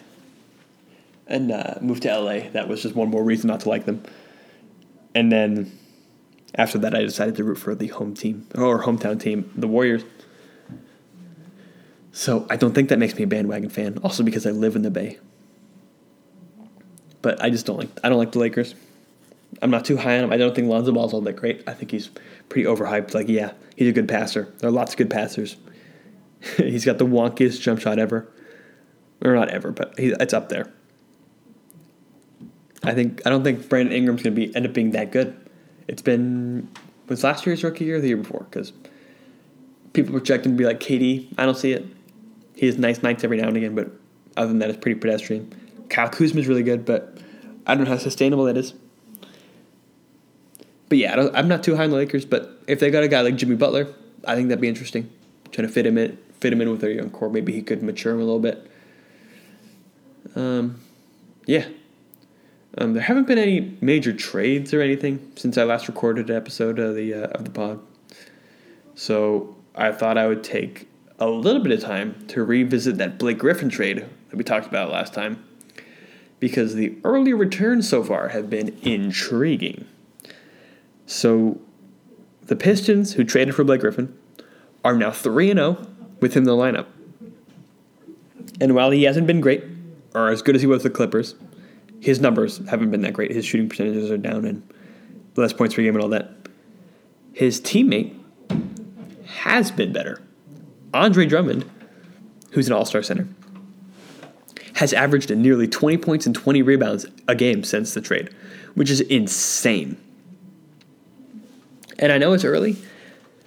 [1.28, 4.04] and uh, moved to LA, that was just one more reason not to like them.
[5.14, 5.77] And then
[6.58, 10.04] after that, I decided to root for the home team or hometown team, the Warriors.
[12.12, 14.00] So I don't think that makes me a bandwagon fan.
[14.04, 15.20] Also because I live in the Bay.
[17.22, 18.74] But I just don't like I don't like the Lakers.
[19.62, 20.34] I'm not too high on him.
[20.34, 21.64] I don't think Lonzo Ball's all that great.
[21.68, 22.10] I think he's
[22.50, 23.14] pretty overhyped.
[23.14, 24.54] Like, yeah, he's a good passer.
[24.60, 25.56] There are lots of good passers.
[26.58, 28.28] he's got the wonkiest jump shot ever,
[29.24, 30.72] or not ever, but he, it's up there.
[32.84, 35.47] I think I don't think Brandon Ingram's going to be end up being that good.
[35.88, 36.70] It's been
[37.08, 38.74] was last year's rookie year the year before because
[39.94, 41.34] people project him to be like KD.
[41.38, 41.86] I don't see it.
[42.56, 43.92] He has nice nights every now and again, but
[44.36, 45.54] other than that, it's pretty pedestrian.
[45.90, 47.18] Kyle Kuzma is really good, but
[47.66, 48.74] I don't know how sustainable that is.
[50.90, 52.26] But yeah, I am not too high on the Lakers.
[52.26, 53.94] But if they got a guy like Jimmy Butler,
[54.26, 55.10] I think that'd be interesting.
[55.52, 57.30] Trying to fit him in, fit him in with their young core.
[57.30, 58.70] Maybe he could mature him a little bit.
[60.36, 60.80] Um,
[61.46, 61.66] yeah,
[62.78, 66.80] um, there haven't been any major trades or anything since I last recorded an episode
[66.80, 67.80] of the uh, of the pod.
[68.96, 70.88] So I thought I would take
[71.20, 74.92] a little bit of time to revisit that Blake Griffin trade that we talked about
[74.92, 75.44] last time,
[76.40, 79.88] because the early returns so far have been intriguing.
[81.06, 81.60] So
[82.46, 84.18] the Pistons, who traded for Blake Griffin,
[84.84, 85.88] are now three and zero oh
[86.20, 86.88] with him in the lineup.
[88.60, 89.64] And while he hasn't been great,
[90.16, 91.36] or as good as he was with the Clippers,
[92.00, 93.32] his numbers haven't been that great.
[93.32, 94.62] His shooting percentages are down and
[95.36, 96.32] less points per game and all that.
[97.34, 98.16] His teammate
[99.26, 100.22] has been better.
[100.94, 101.70] Andre Drummond,
[102.52, 103.28] who's an all star center,
[104.76, 108.30] has averaged nearly 20 points and 20 rebounds a game since the trade,
[108.76, 109.98] which is insane.
[112.00, 112.78] And I know it's early,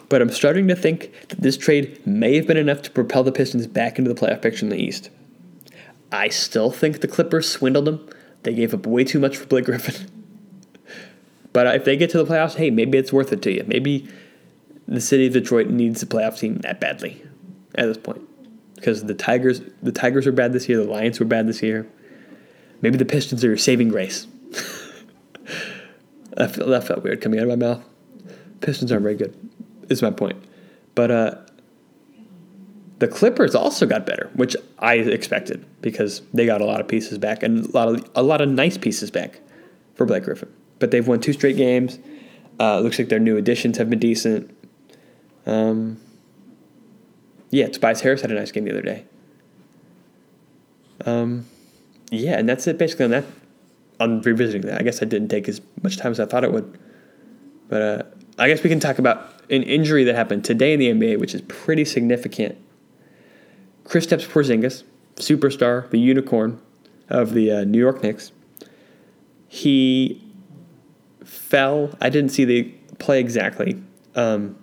[0.09, 3.31] but I'm starting to think that this trade may have been enough to propel the
[3.31, 5.09] Pistons back into the playoff picture in the East.
[6.11, 8.09] I still think the Clippers swindled them.
[8.43, 10.09] They gave up way too much for Blake Griffin.
[11.53, 13.65] but if they get to the playoffs, hey, maybe it's worth it to you.
[13.67, 14.09] Maybe
[14.89, 17.23] the city of Detroit needs a playoff team that badly
[17.77, 18.23] at this point.
[18.75, 21.87] Because the Tigers the Tigers were bad this year, the Lions were bad this year.
[22.83, 24.27] Maybe the Pistons are your saving grace.
[26.37, 27.85] that, felt, that felt weird coming out of my mouth.
[28.63, 29.37] Pistons aren't very good,
[29.91, 30.43] is my point.
[30.95, 31.35] But uh,
[33.01, 37.17] the Clippers also got better, which I expected because they got a lot of pieces
[37.17, 39.41] back and a lot of a lot of nice pieces back
[39.95, 40.53] for Blake Griffin.
[40.79, 41.99] But they've won two straight games.
[42.61, 44.55] Uh, looks like their new additions have been decent.
[45.47, 45.99] Um,
[47.49, 49.07] yeah, Tobias Harris had a nice game the other day.
[51.07, 51.47] Um,
[52.11, 53.25] yeah, and that's it basically on that.
[53.99, 56.53] On revisiting that, I guess I didn't take as much time as I thought it
[56.53, 56.79] would.
[57.69, 58.03] But uh,
[58.39, 61.35] I guess we can talk about an injury that happened today in the NBA, which
[61.35, 62.59] is pretty significant.
[63.91, 64.85] Kristaps Porzingis,
[65.17, 66.61] superstar, the unicorn
[67.09, 68.31] of the uh, New York Knicks,
[69.49, 70.23] he
[71.25, 71.91] fell.
[72.01, 73.83] I didn't see the play exactly
[74.15, 74.57] um,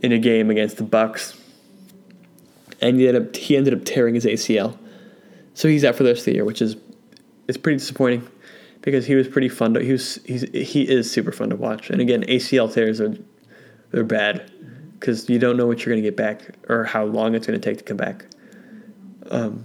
[0.00, 1.36] in a game against the Bucks,
[2.80, 4.78] and he ended up he ended up tearing his ACL.
[5.54, 6.76] So he's out for the rest of the year, which is
[7.48, 8.28] is pretty disappointing
[8.82, 9.74] because he was pretty fun.
[9.74, 11.90] To, he was he's he is super fun to watch.
[11.90, 13.16] And again, ACL tears are
[13.90, 14.52] they're bad
[15.02, 17.60] because you don't know what you're going to get back or how long it's going
[17.60, 18.24] to take to come back.
[19.32, 19.64] Um,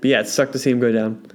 [0.00, 1.26] but yeah, it sucked to see him go down.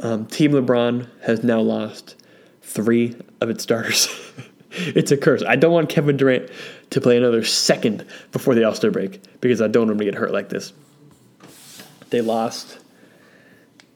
[0.00, 2.16] Um, Team LeBron has now lost
[2.60, 4.08] three of its starters.
[4.72, 5.42] it's a curse.
[5.42, 6.50] I don't want Kevin Durant
[6.90, 10.04] to play another second before the All Star break because I don't want him to
[10.04, 10.74] get hurt like this.
[12.10, 12.78] They lost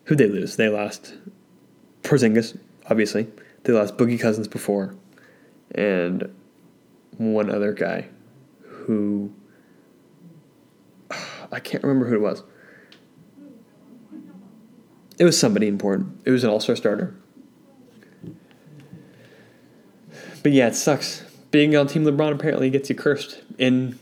[0.05, 0.57] Who'd they lose?
[0.57, 1.15] They lost
[2.03, 2.57] Porzingis,
[2.89, 3.27] obviously.
[3.65, 4.95] They lost Boogie Cousins before,
[5.75, 6.33] and
[7.19, 8.09] one other guy
[8.63, 9.33] who
[11.53, 12.43] I can't remember who it was.
[15.19, 16.21] It was somebody important.
[16.25, 17.15] It was an all-star starter.
[20.43, 21.23] But yeah, it sucks.
[21.51, 23.99] Being on Team LeBron apparently gets you cursed in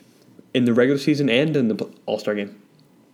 [0.53, 2.61] in the regular season and in the All-Star game.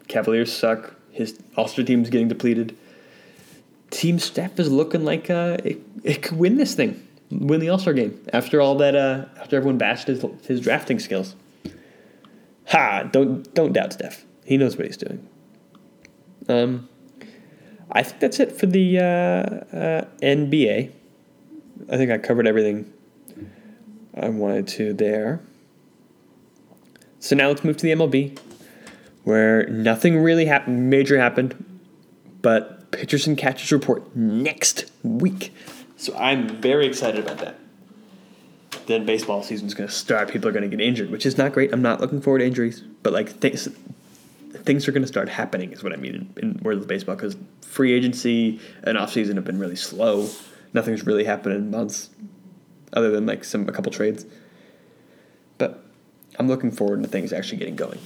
[0.08, 0.94] Cavaliers suck.
[1.10, 2.76] His All-Star team is getting depleted
[3.90, 7.78] team Steph is looking like uh, it, it could win this thing, win the All
[7.78, 8.94] Star game after all that.
[8.94, 11.36] Uh, after everyone bashed his his drafting skills.
[12.68, 13.04] Ha!
[13.10, 14.24] Don't don't doubt Steph.
[14.44, 15.26] He knows what he's doing.
[16.48, 16.88] Um,
[17.92, 19.02] I think that's it for the uh,
[19.76, 20.92] uh, NBA.
[21.90, 22.92] I think I covered everything
[24.14, 25.40] I wanted to there.
[27.18, 28.38] So now let's move to the MLB,
[29.24, 31.80] where nothing really happened, major happened,
[32.42, 35.52] but pitchers and catchers report next week.
[36.00, 37.58] So I'm very excited about that.
[38.86, 40.30] Then baseball season is going to start.
[40.30, 41.74] People are going to get injured, which is not great.
[41.74, 43.68] I'm not looking forward to injuries, but like things,
[44.64, 45.72] things are going to start happening.
[45.72, 49.36] Is what I mean in, in world of baseball because free agency and off season
[49.36, 50.30] have been really slow.
[50.72, 52.08] Nothing's really happened in months,
[52.94, 54.24] other than like some a couple trades.
[55.58, 55.84] But
[56.38, 57.98] I'm looking forward to things actually getting going.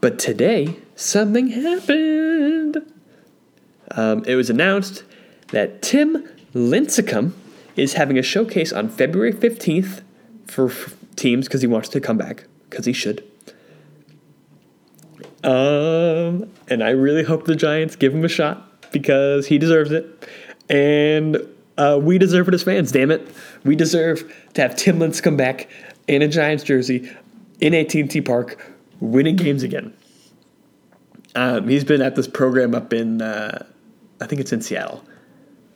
[0.00, 2.78] But today, something happened.
[3.90, 5.04] Um, it was announced
[5.48, 6.26] that Tim
[6.56, 7.32] Lincecum
[7.76, 10.00] is having a showcase on February 15th
[10.46, 10.72] for
[11.14, 13.22] teams because he wants to come back, because he should.
[15.44, 20.28] Um, and I really hope the Giants give him a shot because he deserves it.
[20.68, 21.36] And
[21.76, 23.28] uh, we deserve it as fans, damn it.
[23.64, 25.68] We deserve to have Tim Lincecum come back
[26.08, 27.10] in a Giants jersey
[27.60, 29.94] in AT&T Park winning games again.
[31.34, 33.66] Um, he's been at this program up in uh,
[34.20, 35.05] I think it's in Seattle.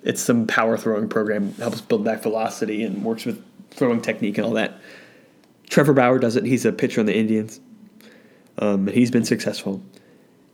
[0.03, 4.46] It's some power throwing program helps build back velocity and works with throwing technique and
[4.46, 4.80] all that.
[5.68, 6.44] Trevor Bauer does it.
[6.44, 7.61] He's a pitcher on the Indians.
[8.59, 9.82] Um, he's been successful,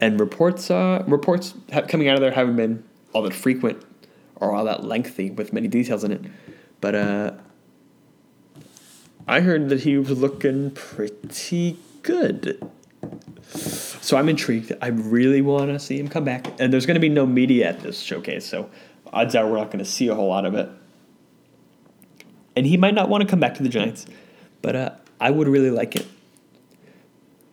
[0.01, 1.55] and reports uh, reports
[1.89, 3.83] coming out of there haven't been all that frequent
[4.37, 6.21] or all that lengthy with many details in it.
[6.81, 7.33] But uh,
[9.27, 12.71] I heard that he was looking pretty good.
[13.49, 14.73] So I'm intrigued.
[14.83, 16.47] I really want to see him come back.
[16.61, 18.71] And there's going to be no media at this showcase, so
[19.17, 20.69] odds are we're not going to see a whole lot of it.
[22.55, 24.07] And he might not want to come back to the Giants,
[24.63, 24.91] but uh,
[25.21, 26.07] I would really like it.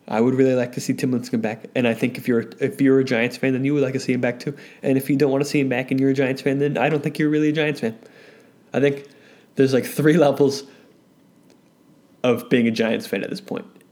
[0.08, 2.82] I would really like to see Tim Lincecum back, and I think if you're if
[2.82, 4.56] you're a Giants fan, then you would like to see him back too.
[4.82, 6.78] And if you don't want to see him back, and you're a Giants fan, then
[6.78, 7.98] I don't think you're really a Giants fan.
[8.74, 9.08] I think
[9.56, 10.64] there's like three levels
[12.24, 13.66] of being a Giants fan at this point.
[13.66, 13.84] point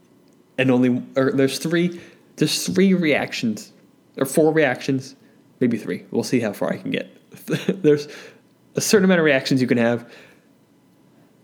[0.58, 2.00] and only or there's three
[2.36, 3.72] There's three reactions,
[4.16, 5.16] or four reactions,
[5.60, 6.04] maybe three.
[6.10, 7.14] We'll see how far I can get.
[7.68, 8.08] There's
[8.74, 10.10] a certain amount of reactions you can have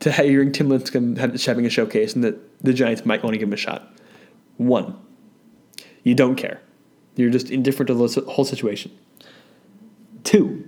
[0.00, 3.48] to hearing Tim Lincecum having a showcase and that the Giants might want to give
[3.48, 3.92] him a shot.
[4.56, 4.96] One,
[6.04, 6.60] you don't care.
[7.16, 8.96] You're just indifferent to the whole situation.
[10.24, 10.66] Two,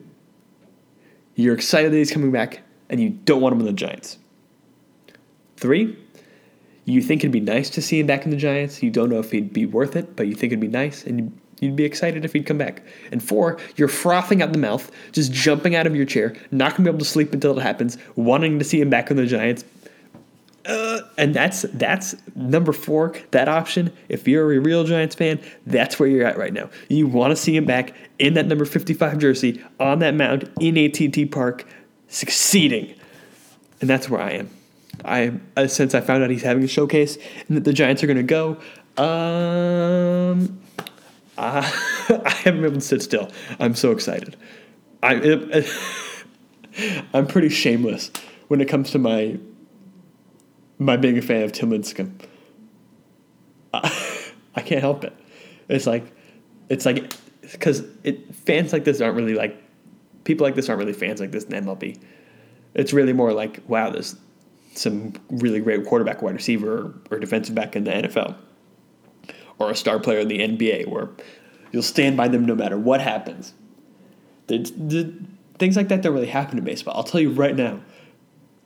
[1.35, 4.19] you're excited that he's coming back and you don't want him in the Giants.
[5.57, 5.97] Three,
[6.85, 8.83] you think it'd be nice to see him back in the Giants.
[8.83, 11.39] You don't know if he'd be worth it, but you think it'd be nice and
[11.61, 12.83] you'd be excited if he'd come back.
[13.13, 16.85] And four, you're frothing at the mouth, just jumping out of your chair, not gonna
[16.85, 19.65] be able to sleep until it happens, wanting to see him back in the Giants.
[20.67, 23.15] Uh, and that's that's number four.
[23.31, 26.69] That option, if you're a real Giants fan, that's where you're at right now.
[26.89, 30.77] You want to see him back in that number 55 jersey on that mound in
[30.77, 31.67] AT&T Park,
[32.09, 32.95] succeeding,
[33.81, 34.51] and that's where I am.
[35.05, 37.17] I uh, since I found out he's having a showcase
[37.49, 38.59] and that the Giants are going to go.
[39.03, 40.60] Um,
[41.41, 41.59] I,
[42.25, 43.31] I haven't been able to sit still.
[43.59, 44.37] I'm so excited.
[45.03, 45.67] I it,
[47.15, 48.11] I'm pretty shameless
[48.49, 49.39] when it comes to my
[50.79, 52.13] my being a fan of Tim Lincecum.
[53.73, 55.17] I, I can't help it.
[55.69, 56.13] It's like
[56.69, 57.13] it's like
[57.43, 59.61] because it fans like this aren't really like
[60.25, 61.99] people like this aren't really fans like this in MLB.
[62.75, 64.17] It's really more like wow, there's
[64.75, 68.37] some really great quarterback, wide receiver, or defensive back in the NFL,
[69.61, 71.11] or a star player in the NBA, where
[71.71, 73.53] you'll stand by them no matter what happens.
[74.49, 75.15] The, the,
[75.59, 76.97] things like that don't really happen in baseball.
[76.97, 77.81] I'll tell you right now,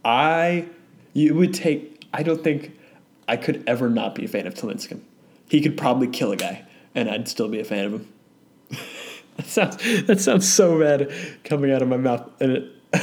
[0.05, 0.67] I
[1.13, 2.07] you would take.
[2.15, 2.79] I don't think
[3.29, 5.05] I could ever not be a fan of Tim
[5.49, 6.65] He could probably kill a guy,
[6.95, 8.13] and I'd still be a fan of him.
[9.37, 9.77] that sounds
[10.07, 12.71] that sounds so bad coming out of my mouth, and it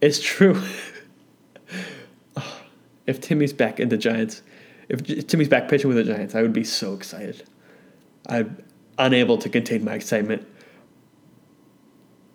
[0.00, 0.62] it's true.
[3.06, 4.42] if Timmy's back in the Giants,
[4.88, 7.44] if Timmy's back pitching with the Giants, I would be so excited.
[8.28, 8.62] I'm
[8.98, 10.46] unable to contain my excitement.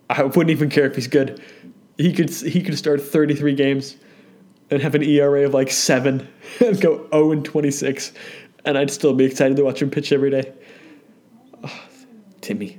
[0.08, 1.40] I wouldn't even care if he's good.
[1.96, 3.96] He could he could start 33 games
[4.70, 6.28] and have an ERA of like seven
[6.60, 8.12] and go 0 and 26,
[8.64, 10.52] and I'd still be excited to watch him pitch every day.
[11.62, 11.82] Oh,
[12.40, 12.78] Timmy.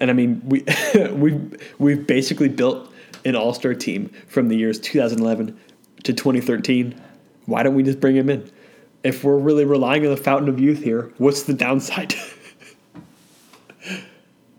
[0.00, 0.64] And I mean, we
[1.12, 1.40] we
[1.78, 2.92] we've basically built
[3.24, 5.58] an All Star team from the years 2011
[6.04, 7.00] to 2013.
[7.46, 8.50] Why don't we just bring him in?
[9.02, 12.14] If we're really relying on the fountain of youth here, what's the downside?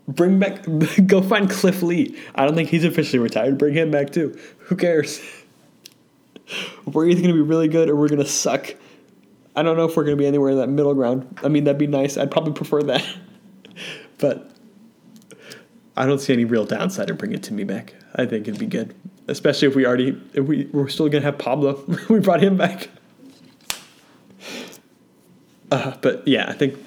[0.07, 0.65] bring back,
[1.07, 2.17] go find Cliff Lee.
[2.35, 3.57] I don't think he's officially retired.
[3.57, 4.37] Bring him back too.
[4.59, 5.21] Who cares?
[6.85, 8.75] we're either going to be really good or we're going to suck.
[9.55, 11.39] I don't know if we're going to be anywhere in that middle ground.
[11.43, 12.17] I mean, that'd be nice.
[12.17, 13.05] I'd probably prefer that.
[14.17, 14.51] but
[15.95, 17.93] I don't see any real downside in bringing Timmy back.
[18.16, 18.93] I think it'd be good,
[19.28, 21.84] especially if we already if we we're still gonna have Pablo.
[22.09, 22.89] we brought him back.
[25.72, 26.78] Uh, but yeah, I think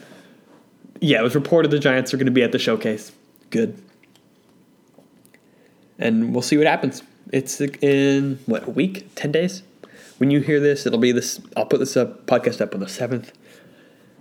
[1.01, 3.13] yeah, it was reported the Giants are going to be at the showcase.
[3.51, 3.83] Good,
[5.99, 7.03] and we'll see what happens.
[7.33, 9.63] It's in what a week, ten days.
[10.19, 11.41] When you hear this, it'll be this.
[11.57, 13.33] I'll put this up podcast up on the seventh.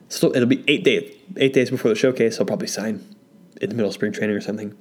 [0.10, 1.16] So it'll be eight days.
[1.38, 3.03] Eight days before the showcase, I'll probably sign
[3.62, 4.76] in the middle of spring training or something.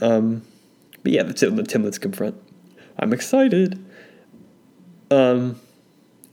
[0.00, 0.42] Um,
[1.02, 1.22] but yeah.
[1.22, 2.36] The Tim Lincecum front.
[2.98, 3.84] I'm excited.
[5.10, 5.60] Um,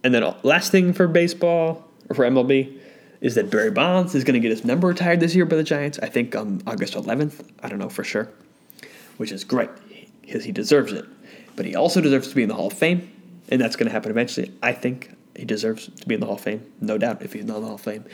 [0.04, 2.80] and then last thing for baseball or for MLB
[3.22, 5.64] is that Barry Bonds is going to get his number retired this year by the
[5.64, 6.00] Giants.
[6.00, 7.46] I think on August 11th.
[7.62, 8.30] I don't know for sure,
[9.18, 9.70] which is great
[10.22, 11.06] because he deserves it.
[11.56, 13.12] But he also deserves to be in the Hall of Fame,
[13.50, 14.54] and that's going to happen eventually.
[14.64, 17.22] I think he deserves to be in the Hall of Fame, no doubt.
[17.22, 18.06] If he's not in the Hall of Fame,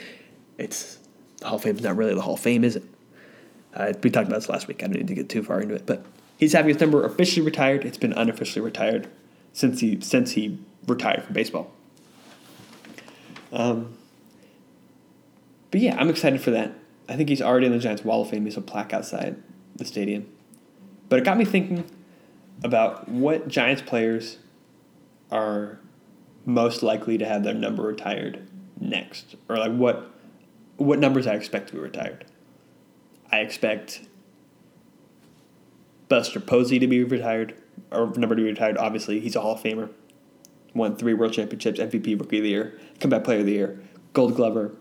[0.57, 0.97] it's
[1.39, 2.83] the Hall of Fame is not really the Hall of Fame, is it?
[3.75, 4.81] Uh, we talked about this last week.
[4.81, 6.03] I don't need to get too far into it, but
[6.37, 7.85] he's having his number officially retired.
[7.85, 9.09] It's been unofficially retired
[9.53, 11.71] since he since he retired from baseball.
[13.51, 13.97] Um,
[15.71, 16.73] but yeah, I'm excited for that.
[17.07, 18.45] I think he's already in the Giants Wall of Fame.
[18.45, 19.41] He's a plaque outside
[19.75, 20.27] the stadium.
[21.07, 21.85] But it got me thinking
[22.63, 24.37] about what Giants players
[25.31, 25.79] are
[26.45, 28.47] most likely to have their number retired
[28.79, 30.11] next, or like what
[30.77, 32.25] what numbers I expect to be retired.
[33.31, 34.01] I expect
[36.09, 37.55] Buster Posey to be retired,
[37.91, 38.77] or number to be retired.
[38.77, 39.89] Obviously, he's a Hall of Famer.
[40.73, 43.81] Won three World Championships, MVP, Rookie of the Year, Comeback Player of the Year,
[44.13, 44.75] Gold Glover.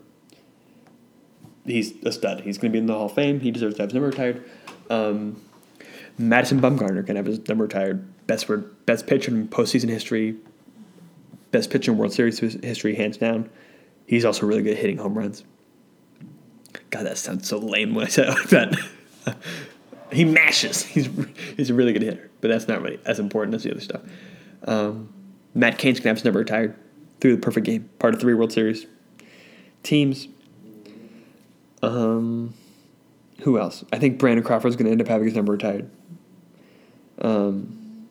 [1.65, 2.41] He's a stud.
[2.41, 3.41] He's going to be in the Hall of Fame.
[3.41, 4.45] He deserves to have his number retired.
[4.91, 5.41] Um,
[6.19, 8.05] Madison Bumgarner can have his number retired.
[8.27, 10.37] Best for best pitcher in postseason history.
[11.53, 13.49] Best pitcher in World Series history, hands down.
[14.07, 15.45] He's also really good at hitting home runs.
[16.91, 19.37] God, that sounds so lame when I say it like that.
[20.15, 20.83] he mashes.
[20.95, 21.09] He's
[21.57, 24.03] he's a really good hitter, but that's not really as important as the other stuff.
[24.65, 25.13] Um,
[25.55, 26.77] Matt Cain's his number retired.
[27.21, 28.87] through the perfect game, part of three World Series
[29.85, 30.27] teams.
[31.83, 32.55] Um,
[33.43, 33.85] who else?
[33.93, 35.89] I think Brandon Crawford's going to end up having his number retired.
[37.21, 38.09] Um,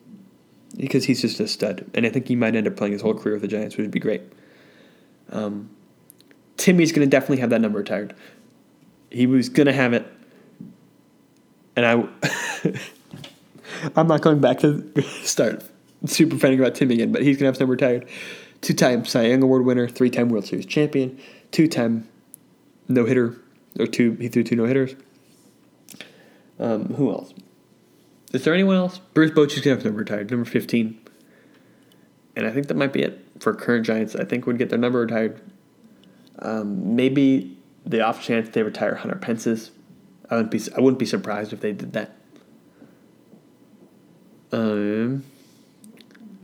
[0.76, 3.14] because he's just a stud, and I think he might end up playing his whole
[3.14, 4.22] career with the Giants, which would be great.
[5.30, 5.70] Um,
[6.56, 8.14] Timmy's going to definitely have that number retired.
[9.10, 10.06] He was going to have it,
[11.76, 12.08] and I,
[13.96, 15.64] I'm not going back to start
[16.06, 18.08] super fanning about Timmy again, but he's to have number retired.
[18.60, 21.18] Two-time Cy Young Award winner, three-time World Series champion,
[21.50, 22.08] two-time
[22.88, 23.36] no hitter,
[23.78, 24.12] or two.
[24.20, 24.94] He threw two no hitters.
[26.58, 27.34] Um, who else?
[28.32, 28.98] Is there anyone else?
[29.12, 30.98] Bruce Bochy's gonna have number retired, number fifteen.
[32.36, 34.16] And I think that might be it for current Giants.
[34.16, 35.40] I think would get their number retired.
[36.40, 37.56] Um, maybe
[37.86, 39.70] the off chance they retire Hunter Pence's.
[40.30, 42.16] I wouldn't be I wouldn't be surprised if they did that.
[44.52, 45.24] Um,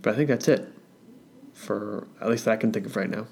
[0.03, 0.69] but I think that's it
[1.55, 3.27] for at least that I can think of right now.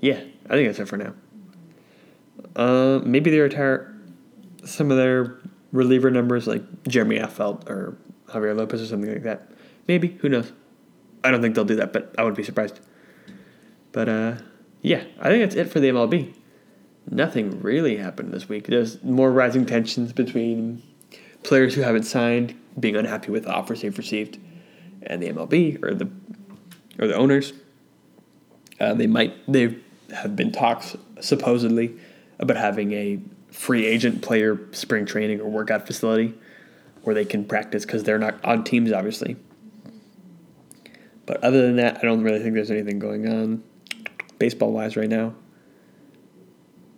[0.00, 1.14] Yeah, I think that's it for now.
[2.54, 3.94] Uh, maybe they retire
[4.64, 5.38] some of their
[5.72, 7.96] reliever numbers, like Jeremy Affeldt or
[8.28, 9.50] Javier Lopez or something like that.
[9.88, 10.52] Maybe who knows?
[11.24, 12.80] I don't think they'll do that, but I wouldn't be surprised.
[13.92, 14.34] But uh,
[14.82, 16.34] yeah, I think that's it for the MLB.
[17.10, 18.66] Nothing really happened this week.
[18.66, 20.82] There's more rising tensions between
[21.42, 24.38] players who haven't signed being unhappy with the offers they've received,
[25.02, 26.10] and the MLB or the
[26.98, 27.52] or the owners.
[28.80, 29.76] Uh, they might they
[30.14, 31.94] have been talks supposedly
[32.38, 36.34] about having a free agent player spring training or workout facility
[37.02, 39.36] where they can practice because they're not on teams, obviously.
[41.26, 43.62] But other than that, I don't really think there's anything going on
[44.38, 45.34] baseball wise right now.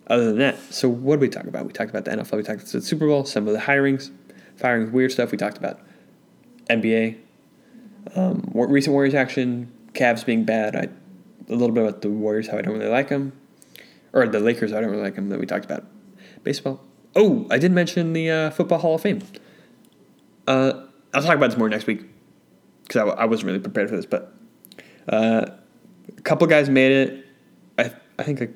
[0.07, 1.65] Other than that, so what did we talk about?
[1.65, 4.09] We talked about the NFL, we talked about the Super Bowl, some of the hirings,
[4.55, 5.31] firings, weird stuff.
[5.31, 5.81] We talked about
[6.69, 7.17] NBA,
[8.15, 10.75] um, recent Warriors action, Cavs being bad.
[10.75, 10.87] I
[11.49, 13.33] a little bit about the Warriors, how I don't really like them,
[14.13, 15.29] or the Lakers, I don't really like them.
[15.29, 15.85] That we talked about
[16.43, 16.81] baseball.
[17.15, 19.21] Oh, I did mention the uh, Football Hall of Fame.
[20.45, 22.03] Uh, I'll talk about this more next week
[22.83, 24.33] because I, I wasn't really prepared for this, but
[25.09, 25.47] uh,
[26.17, 27.25] a couple guys made it.
[27.77, 28.55] I I think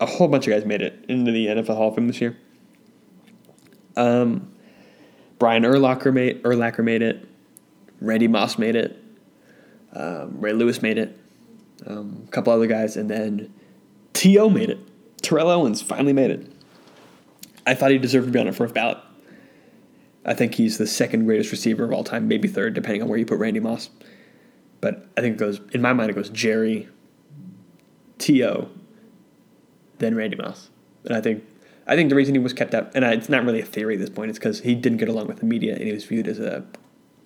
[0.00, 2.36] a, whole bunch of guys made it into the NFL Hall of Fame this year.
[3.96, 4.52] Um,
[5.38, 7.26] Brian Urlacher made Urlacher made it.
[8.00, 9.02] Randy Moss made it.
[9.92, 11.18] Um, Ray Lewis made it.
[11.86, 13.52] Um, a couple other guys, and then
[14.12, 14.50] T.O.
[14.50, 14.78] made it.
[15.22, 16.52] Terrell Owens finally made it.
[17.66, 18.98] I thought he deserved to be on a first ballot.
[20.24, 23.18] I think he's the second greatest receiver of all time, maybe third, depending on where
[23.18, 23.90] you put Randy Moss.
[24.80, 26.10] But I think it goes in my mind.
[26.10, 26.88] It goes Jerry,
[28.18, 28.68] T.O.,
[29.98, 30.70] then Randy Moss,
[31.04, 31.44] and I think
[31.88, 34.00] I think the reason he was kept out, and it's not really a theory at
[34.00, 36.28] this point, it's because he didn't get along with the media and he was viewed
[36.28, 36.64] as a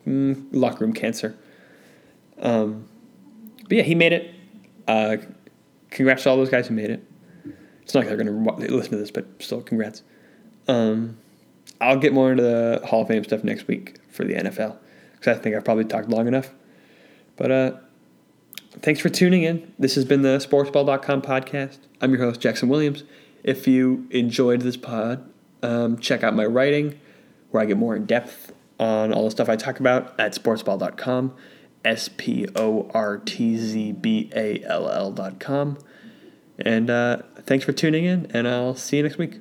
[0.06, 1.36] mm, locker room cancer.
[2.40, 2.88] Um,
[3.64, 4.32] but yeah, he made it.
[4.86, 5.16] Uh,
[5.90, 7.04] congrats to all those guys who made it.
[7.82, 10.02] It's not like they're going to listen to this, but still, congrats.
[10.68, 11.18] Um,
[11.80, 14.76] I'll get more into the Hall of Fame stuff next week for the NFL
[15.14, 16.52] because I think I've probably talked long enough.
[17.34, 17.72] But uh,
[18.80, 19.72] thanks for tuning in.
[19.78, 21.78] This has been the sportzball.com podcast.
[22.00, 23.04] I'm your host, Jackson Williams.
[23.44, 25.28] If you enjoyed this pod,
[25.62, 26.98] um, check out my writing
[27.50, 31.34] where I get more in depth on all the stuff I talk about at sportzball.com,
[31.84, 35.78] S P O R T Z B A L L.com.
[36.58, 39.38] And uh, thanks for tuning in, and I'll see you next week.